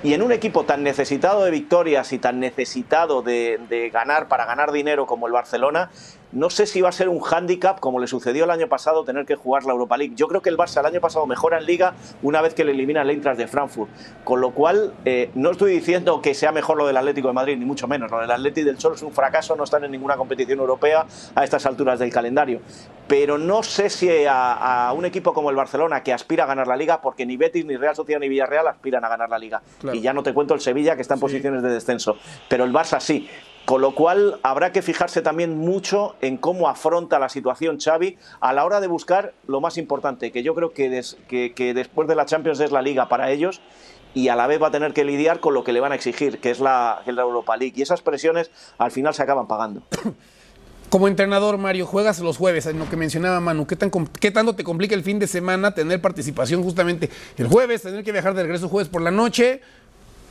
Y 0.03 0.15
en 0.15 0.23
un 0.23 0.33
equipo 0.33 0.65
tan 0.65 0.83
necesitado 0.83 1.45
de 1.45 1.51
victorias 1.51 2.15
y 2.15 2.19
tan 2.19 2.41
necesitado 2.41 3.21
de, 3.21 3.61
de 3.69 3.91
ganar 3.91 4.29
para 4.29 4.47
ganar 4.47 4.73
dinero 4.73 5.05
como 5.05 5.27
el 5.27 5.33
Barcelona, 5.35 5.91
no 6.33 6.51
sé 6.51 6.67
si 6.67 6.81
va 6.81 6.91
a 6.91 6.93
ser 6.93 7.09
un 7.09 7.21
hándicap 7.21 7.81
como 7.81 7.99
le 7.99 8.07
sucedió 8.07 8.45
el 8.45 8.51
año 8.51 8.69
pasado 8.69 9.05
tener 9.05 9.27
que 9.27 9.35
jugar 9.35 9.65
la 9.65 9.73
Europa 9.73 9.97
League. 9.97 10.15
Yo 10.15 10.29
creo 10.29 10.43
que 10.43 10.49
el 10.49 10.57
Barça 10.57 10.81
el 10.81 10.87
año 10.87 11.01
pasado 11.01 11.27
mejora 11.27 11.59
en 11.59 11.67
Liga 11.67 11.95
una 12.23 12.41
vez 12.41 12.55
que 12.55 12.65
le 12.65 12.73
elimina 12.73 13.03
el 13.03 13.11
Eintracht 13.11 13.39
de 13.39 13.47
Frankfurt. 13.47 13.91
Con 14.25 14.41
lo 14.41 14.53
cual, 14.53 14.93
eh, 15.05 15.31
no 15.35 15.51
estoy 15.51 15.73
diciendo 15.73 16.21
que 16.23 16.35
sea 16.35 16.53
mejor 16.53 16.77
lo 16.77 16.87
del 16.87 16.97
Atlético 16.97 17.29
de 17.29 17.35
Madrid, 17.35 17.57
ni 17.57 17.65
mucho 17.65 17.89
menos. 17.89 18.11
Lo 18.11 18.21
del 18.21 18.31
Atlético 18.31 18.67
del 18.67 18.79
Sol 18.79 18.95
es 18.95 19.03
un 19.03 19.13
fracaso, 19.13 19.57
no 19.57 19.65
están 19.65 19.85
en 19.85 19.91
ninguna 19.91 20.17
competición 20.17 20.59
europea 20.61 21.05
a 21.35 21.45
estas 21.45 21.67
alturas 21.67 21.99
del 21.99 22.13
calendario. 22.13 22.61
Pero 23.09 23.39
no 23.39 23.65
sé 23.65 23.91
si 23.91 24.09
a, 24.25 24.89
a 24.89 24.93
un 24.93 25.05
equipo 25.05 25.35
como 25.35 25.51
el 25.51 25.57
Barcelona, 25.57 26.03
que 26.03 26.13
aspira 26.13 26.45
a 26.45 26.47
ganar 26.47 26.69
la 26.69 26.77
Liga, 26.77 27.01
porque 27.01 27.27
ni 27.27 27.37
Betis, 27.37 27.65
ni 27.65 27.77
Real 27.77 27.97
Sociedad, 27.97 28.21
ni 28.21 28.29
Villarreal 28.29 28.69
aspiran 28.69 29.05
a 29.05 29.09
ganar 29.09 29.29
la 29.29 29.39
Liga. 29.39 29.63
Claro. 29.81 29.97
Y 29.97 30.01
ya 30.01 30.13
no 30.13 30.23
te 30.23 30.33
cuento 30.33 30.55
el 30.55 30.61
Sevilla, 30.61 30.95
que 30.95 31.03
está 31.03 31.15
en 31.15 31.21
posiciones 31.21 31.63
de 31.63 31.71
descenso. 31.71 32.17
Pero 32.49 32.65
el 32.65 32.73
Barça 32.73 33.01
sí. 33.01 33.29
Con 33.65 33.81
lo 33.83 33.95
cual 33.95 34.41
habrá 34.43 34.73
que 34.73 34.83
fijarse 34.83 35.23
también 35.23 35.57
mucho 35.57 36.17
en 36.21 36.39
cómo 36.39 36.69
afronta 36.69 37.19
la 37.21 37.29
situación 37.29 37.79
Xavi 37.79 38.17
a 38.41 38.53
la 38.53 38.65
hora 38.65 38.81
de 38.81 38.89
buscar 38.89 39.33
lo 39.47 39.61
más 39.61 39.77
importante, 39.79 40.33
que 40.33 40.43
yo 40.43 40.55
creo 40.57 40.73
que, 40.73 40.89
des- 40.89 41.17
que- 41.29 41.53
después 41.75 42.09
de 42.09 42.17
la 42.17 42.27
Champions 42.27 42.59
es 42.61 42.73
la 42.73 42.83
liga 42.83 43.09
para 43.09 43.31
ellos 43.31 43.61
y 44.13 44.27
a 44.27 44.35
la 44.35 44.49
vez 44.49 44.61
va 44.61 44.69
a 44.69 44.71
tener 44.73 44.93
que 44.93 45.05
lidiar 45.05 45.39
con 45.39 45.55
lo 45.55 45.63
que 45.63 45.73
le 45.73 45.79
van 45.79 45.93
a 45.93 45.95
exigir, 45.95 46.41
que 46.41 46.51
es 46.51 46.59
la, 46.59 47.03
la 47.07 47.23
Europa 47.23 47.57
League. 47.57 47.75
Y 47.77 47.83
esas 47.83 48.03
presiones 48.03 48.51
al 48.77 48.91
final 48.91 49.15
se 49.15 49.23
acaban 49.23 49.47
pagando. 49.47 49.83
Como 50.91 51.07
entrenador, 51.07 51.57
Mario, 51.57 51.87
juegas 51.87 52.19
los 52.19 52.37
jueves, 52.37 52.67
en 52.67 52.81
lo 52.81 52.91
que 52.91 52.97
mencionaba 52.97 53.39
Manu. 53.39 53.65
¿Qué, 53.69 53.77
tan, 53.77 53.91
¿Qué 54.19 54.33
tanto 54.33 54.57
te 54.57 54.65
complica 54.65 54.97
el 54.97 55.05
fin 55.05 55.21
de 55.21 55.29
semana 55.29 55.73
tener 55.73 56.03
participación 56.03 56.65
justamente 56.65 57.09
el 57.37 57.47
jueves, 57.47 57.83
tener 57.83 58.03
que 58.03 58.11
viajar 58.11 58.35
de 58.35 58.43
regreso 58.43 58.69
jueves 58.69 58.89
por 58.89 59.01
la 59.01 59.13
noche, 59.13 59.61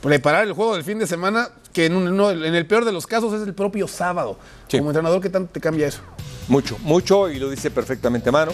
preparar 0.02 0.44
el 0.46 0.52
juego 0.52 0.74
del 0.74 0.84
fin 0.84 0.98
de 0.98 1.06
semana, 1.06 1.48
que 1.72 1.86
en, 1.86 1.94
un- 1.96 2.16
no, 2.16 2.30
en 2.30 2.54
el 2.54 2.66
peor 2.66 2.84
de 2.84 2.92
los 2.92 3.06
casos 3.06 3.32
es 3.34 3.46
el 3.46 3.54
propio 3.54 3.86
sábado? 3.88 4.38
Sí. 4.68 4.78
Como 4.78 4.90
entrenador, 4.90 5.20
¿qué 5.20 5.30
tanto 5.30 5.50
te 5.52 5.60
cambia 5.60 5.86
eso? 5.86 6.00
Mucho, 6.48 6.76
mucho, 6.80 7.28
y 7.30 7.38
lo 7.38 7.48
dice 7.50 7.70
perfectamente 7.70 8.30
Mano. 8.30 8.52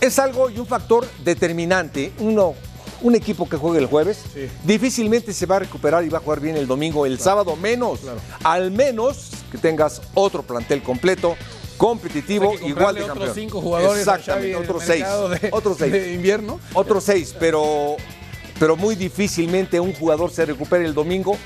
Es 0.00 0.18
algo 0.20 0.48
y 0.50 0.58
un 0.58 0.66
factor 0.66 1.04
determinante. 1.24 2.12
Uno, 2.20 2.54
un 3.02 3.14
equipo 3.16 3.48
que 3.48 3.56
juegue 3.56 3.78
el 3.80 3.86
jueves 3.86 4.18
Sí. 4.32 4.48
difícilmente 4.64 5.32
se 5.32 5.46
va 5.46 5.56
a 5.56 5.58
recuperar 5.60 6.04
y 6.04 6.08
va 6.08 6.18
a 6.18 6.20
jugar 6.20 6.38
bien 6.40 6.56
el 6.56 6.66
domingo, 6.68 7.06
el 7.06 7.18
sábado 7.18 7.56
menos. 7.56 8.00
Claro. 8.00 8.20
Al 8.44 8.70
menos 8.70 9.30
que 9.50 9.58
tengas 9.58 10.00
otro 10.14 10.42
plantel 10.42 10.82
completo, 10.82 11.34
competitivo, 11.76 12.54
igual 12.64 12.94
de 12.96 13.02
otros 13.02 13.16
campeón. 13.18 13.34
cinco 13.34 13.60
jugadores 13.60 14.00
Exactamente, 14.00 14.56
otros 14.56 14.82
seis. 14.84 15.04
de, 15.40 15.48
Otros 15.52 15.76
seis. 15.78 15.92
de 15.92 16.12
invierno. 16.14 16.60
Otros 16.74 17.02
seis, 17.04 17.34
pero, 17.38 17.96
pero 18.58 18.76
muy 18.76 18.94
difícilmente 18.94 19.80
un 19.80 19.92
jugador 19.92 20.30
se 20.30 20.44
recupere 20.46 20.84
el 20.84 20.94
domingo 20.94 21.36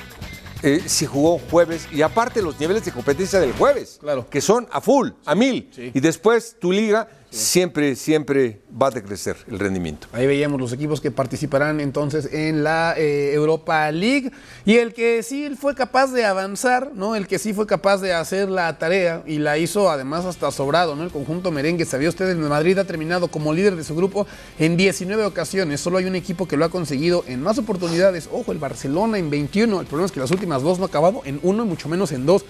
eh, 0.63 0.83
si 0.87 1.07
jugó 1.07 1.39
jueves. 1.51 1.89
Y 1.93 2.03
aparte 2.03 2.41
los 2.43 2.59
niveles 2.61 2.85
de 2.85 2.93
competencia 2.93 3.41
del 3.41 3.53
jueves, 3.53 3.99
Claro. 4.01 4.29
que 4.31 4.41
son 4.41 4.69
a 4.71 4.81
full, 4.81 5.11
a 5.25 5.35
mil. 5.35 5.69
Sí. 5.75 5.91
Y 5.93 6.01
después 6.01 6.57
tu 6.61 6.71
liga 6.73 7.09
siempre, 7.33 7.97
siempre 7.97 8.61
va 8.71 8.89
a 8.89 8.91
decrecer 8.91 9.37
el 9.49 9.59
rendimiento. 9.59 10.07
Ahí 10.13 10.27
veíamos 10.27 10.61
los 10.61 10.73
equipos 10.73 11.01
que 11.01 11.11
participarán 11.11 11.81
entonces 11.81 12.29
en 12.33 12.63
la 12.63 12.95
eh, 12.97 13.33
Europa 13.33 13.91
League 13.91 14.31
y 14.65 14.77
el 14.77 14.93
que 14.93 15.23
sí 15.23 15.51
fue 15.59 15.75
capaz 15.75 16.13
de 16.13 16.25
avanzar, 16.25 16.93
¿no? 16.95 17.17
El 17.17 17.27
que 17.27 17.39
sí 17.39 17.55
fue 17.55 17.67
capaz 17.67 17.99
de 17.99 18.13
hacer 18.13 18.51
la 18.51 18.79
tarea 18.79 19.23
y 19.27 19.39
la 19.39 19.57
hizo 19.57 19.91
además 19.91 20.27
hasta 20.27 20.51
sobrado, 20.51 20.95
¿no? 20.95 21.05
El 21.05 21.11
conjunto 21.11 21.51
merengue, 21.51 21.87
sabía 21.87 22.11
usted, 22.11 22.29
el 22.29 22.37
Madrid 22.37 22.79
ha 22.79 22.85
terminado 22.85 23.29
como 23.29 23.53
líder 23.53 23.77
de 23.77 23.85
su 23.85 23.97
grupo 23.97 24.27
en 24.59 24.77
19 24.77 25.25
ocasiones, 25.25 25.81
solo 25.81 25.99
hay 25.99 26.05
un 26.05 26.17
equipo 26.17 26.47
que 26.47 26.57
lo 26.57 26.67
ha 26.67 26.69
conseguido 26.69 27.25
en 27.27 27.43
más 27.43 27.59
oportunidades, 27.59 28.29
ojo, 28.31 28.53
el 28.53 28.59
Barcelona 28.59 29.19
en 29.19 29.31
21, 29.31 29.81
el 29.81 29.87
problema 29.87 30.07
es 30.07 30.13
que 30.13 30.21
las 30.21 30.31
últimas 30.31 30.63
dos 30.63 30.79
no 30.79 30.85
ha 30.85 30.89
acabado 30.89 31.23
en 31.25 31.41
uno 31.43 31.65
y 31.65 31.67
mucho 31.67 31.89
menos 31.89 32.13
en 32.13 32.27
dos, 32.27 32.45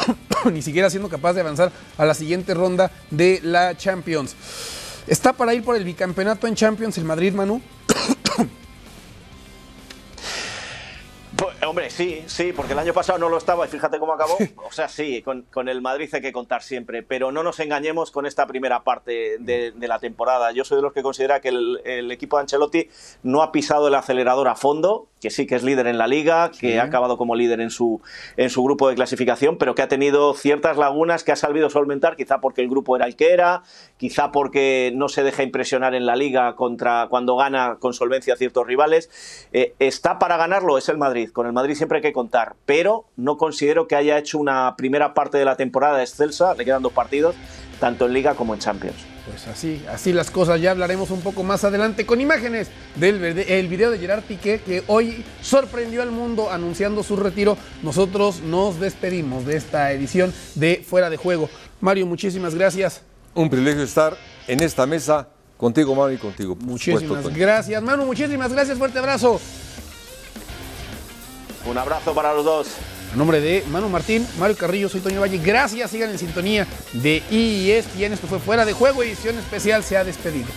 ni 0.52 0.62
siquiera 0.62 0.88
siendo 0.90 1.08
capaz 1.08 1.34
de 1.34 1.42
avanzar 1.42 1.70
a 1.98 2.04
la 2.04 2.14
siguiente 2.14 2.54
ronda 2.54 2.90
de 3.10 3.40
la 3.42 3.76
Champions. 3.76 4.21
¿Está 5.06 5.32
para 5.32 5.54
ir 5.54 5.64
por 5.64 5.76
el 5.76 5.84
bicampeonato 5.84 6.46
en 6.46 6.54
Champions 6.54 6.96
el 6.98 7.04
Madrid, 7.04 7.32
Manu? 7.32 7.60
Pues, 11.36 11.56
hombre, 11.64 11.90
sí, 11.90 12.22
sí, 12.26 12.52
porque 12.52 12.72
el 12.72 12.78
año 12.78 12.92
pasado 12.92 13.18
no 13.18 13.28
lo 13.28 13.36
estaba 13.36 13.64
y 13.66 13.68
fíjate 13.68 13.98
cómo 13.98 14.12
acabó. 14.12 14.36
O 14.64 14.74
sea, 14.74 14.88
sí, 14.88 15.22
con, 15.22 15.42
con 15.42 15.68
el 15.68 15.82
Madrid 15.82 16.08
hay 16.12 16.20
que 16.20 16.32
contar 16.32 16.62
siempre, 16.62 17.02
pero 17.02 17.32
no 17.32 17.42
nos 17.42 17.58
engañemos 17.60 18.10
con 18.10 18.26
esta 18.26 18.46
primera 18.46 18.84
parte 18.84 19.38
de, 19.38 19.72
de 19.72 19.88
la 19.88 19.98
temporada. 19.98 20.52
Yo 20.52 20.64
soy 20.64 20.76
de 20.76 20.82
los 20.82 20.92
que 20.92 21.02
considera 21.02 21.40
que 21.40 21.48
el, 21.48 21.80
el 21.84 22.10
equipo 22.12 22.36
de 22.36 22.42
Ancelotti 22.42 22.88
no 23.22 23.42
ha 23.42 23.50
pisado 23.50 23.88
el 23.88 23.94
acelerador 23.94 24.48
a 24.48 24.54
fondo, 24.54 25.08
que 25.22 25.30
sí 25.30 25.46
que 25.46 25.54
es 25.54 25.62
líder 25.62 25.86
en 25.86 25.98
la 25.98 26.08
liga, 26.08 26.50
que 26.50 26.80
ha 26.80 26.82
acabado 26.82 27.16
como 27.16 27.36
líder 27.36 27.60
en 27.60 27.70
su, 27.70 28.02
en 28.36 28.50
su 28.50 28.64
grupo 28.64 28.88
de 28.88 28.96
clasificación, 28.96 29.56
pero 29.56 29.76
que 29.76 29.82
ha 29.82 29.88
tenido 29.88 30.34
ciertas 30.34 30.76
lagunas 30.76 31.22
que 31.22 31.30
ha 31.30 31.36
sabido 31.36 31.70
solventar, 31.70 32.16
quizá 32.16 32.40
porque 32.40 32.60
el 32.60 32.68
grupo 32.68 32.96
era 32.96 33.06
el 33.06 33.14
que 33.14 33.32
era, 33.32 33.62
quizá 33.98 34.32
porque 34.32 34.92
no 34.96 35.08
se 35.08 35.22
deja 35.22 35.44
impresionar 35.44 35.94
en 35.94 36.06
la 36.06 36.16
liga 36.16 36.56
contra 36.56 37.06
cuando 37.08 37.36
gana 37.36 37.76
con 37.78 37.94
solvencia 37.94 38.34
a 38.34 38.36
ciertos 38.36 38.66
rivales. 38.66 39.48
Eh, 39.52 39.74
está 39.78 40.18
para 40.18 40.36
ganarlo, 40.36 40.76
es 40.76 40.88
el 40.88 40.98
Madrid. 40.98 41.30
Con 41.30 41.46
el 41.46 41.52
Madrid 41.52 41.76
siempre 41.76 41.98
hay 41.98 42.02
que 42.02 42.12
contar, 42.12 42.56
pero 42.66 43.04
no 43.16 43.36
considero 43.36 43.86
que 43.86 43.94
haya 43.94 44.18
hecho 44.18 44.38
una 44.38 44.74
primera 44.76 45.14
parte 45.14 45.38
de 45.38 45.44
la 45.44 45.54
temporada 45.54 46.00
excelsa, 46.00 46.54
le 46.54 46.64
quedan 46.64 46.82
dos 46.82 46.92
partidos, 46.92 47.36
tanto 47.78 48.06
en 48.06 48.12
liga 48.12 48.34
como 48.34 48.54
en 48.54 48.60
Champions. 48.60 49.11
Pues 49.26 49.46
así, 49.46 49.84
así 49.88 50.12
las 50.12 50.30
cosas. 50.32 50.60
Ya 50.60 50.72
hablaremos 50.72 51.10
un 51.10 51.20
poco 51.20 51.44
más 51.44 51.62
adelante 51.62 52.04
con 52.04 52.20
imágenes 52.20 52.68
del 52.96 53.20
verde- 53.20 53.58
el 53.60 53.68
video 53.68 53.90
de 53.92 53.98
Gerard 53.98 54.22
Piqué 54.24 54.60
que 54.60 54.82
hoy 54.88 55.24
sorprendió 55.40 56.02
al 56.02 56.10
mundo 56.10 56.50
anunciando 56.50 57.02
su 57.04 57.14
retiro. 57.16 57.56
Nosotros 57.84 58.40
nos 58.40 58.80
despedimos 58.80 59.46
de 59.46 59.56
esta 59.56 59.92
edición 59.92 60.34
de 60.56 60.84
Fuera 60.84 61.08
de 61.08 61.16
Juego. 61.18 61.48
Mario, 61.80 62.06
muchísimas 62.06 62.54
gracias. 62.56 63.02
Un 63.34 63.48
privilegio 63.48 63.84
estar 63.84 64.16
en 64.48 64.60
esta 64.60 64.86
mesa 64.86 65.28
contigo, 65.56 65.94
Manu, 65.94 66.12
y 66.14 66.18
contigo. 66.18 66.56
Muchísimas 66.56 67.02
supuesto, 67.02 67.30
gracias, 67.32 67.80
Manu. 67.80 68.04
Muchísimas 68.04 68.52
gracias. 68.52 68.76
Fuerte 68.76 68.98
abrazo. 68.98 69.40
Un 71.64 71.78
abrazo 71.78 72.12
para 72.12 72.34
los 72.34 72.44
dos. 72.44 72.66
A 73.12 73.16
nombre 73.16 73.40
de 73.40 73.62
Manu 73.70 73.90
Martín, 73.90 74.26
Mario 74.38 74.56
Carrillo, 74.56 74.88
soy 74.88 75.00
Toño 75.00 75.20
Valle. 75.20 75.38
Gracias, 75.38 75.90
sigan 75.90 76.10
en 76.10 76.18
sintonía 76.18 76.66
de 76.94 77.22
ESPN. 77.30 78.14
Esto 78.14 78.26
fue 78.26 78.38
Fuera 78.38 78.64
de 78.64 78.72
Juego, 78.72 79.02
edición 79.02 79.38
especial, 79.38 79.84
se 79.84 79.98
ha 79.98 80.04
despedido. 80.04 80.48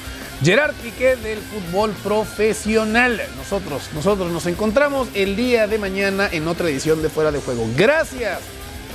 Gerard 0.41 0.74
Piqué 0.76 1.18
del 1.18 1.39
fútbol 1.39 1.91
profesional. 2.04 3.22
Nosotros, 3.38 3.89
nosotros 3.94 4.32
nos 4.32 4.46
encontramos 4.46 5.10
el 5.13 5.36
día 5.36 5.68
de 5.68 5.78
mañana 5.78 6.30
en 6.32 6.48
otra 6.48 6.70
edición 6.70 7.02
de 7.02 7.10
Fuera 7.10 7.32
de 7.32 7.39
Juego. 7.39 7.68
Gracias. 7.76 8.39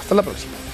Hasta 0.00 0.14
la 0.14 0.22
próxima. 0.22 0.69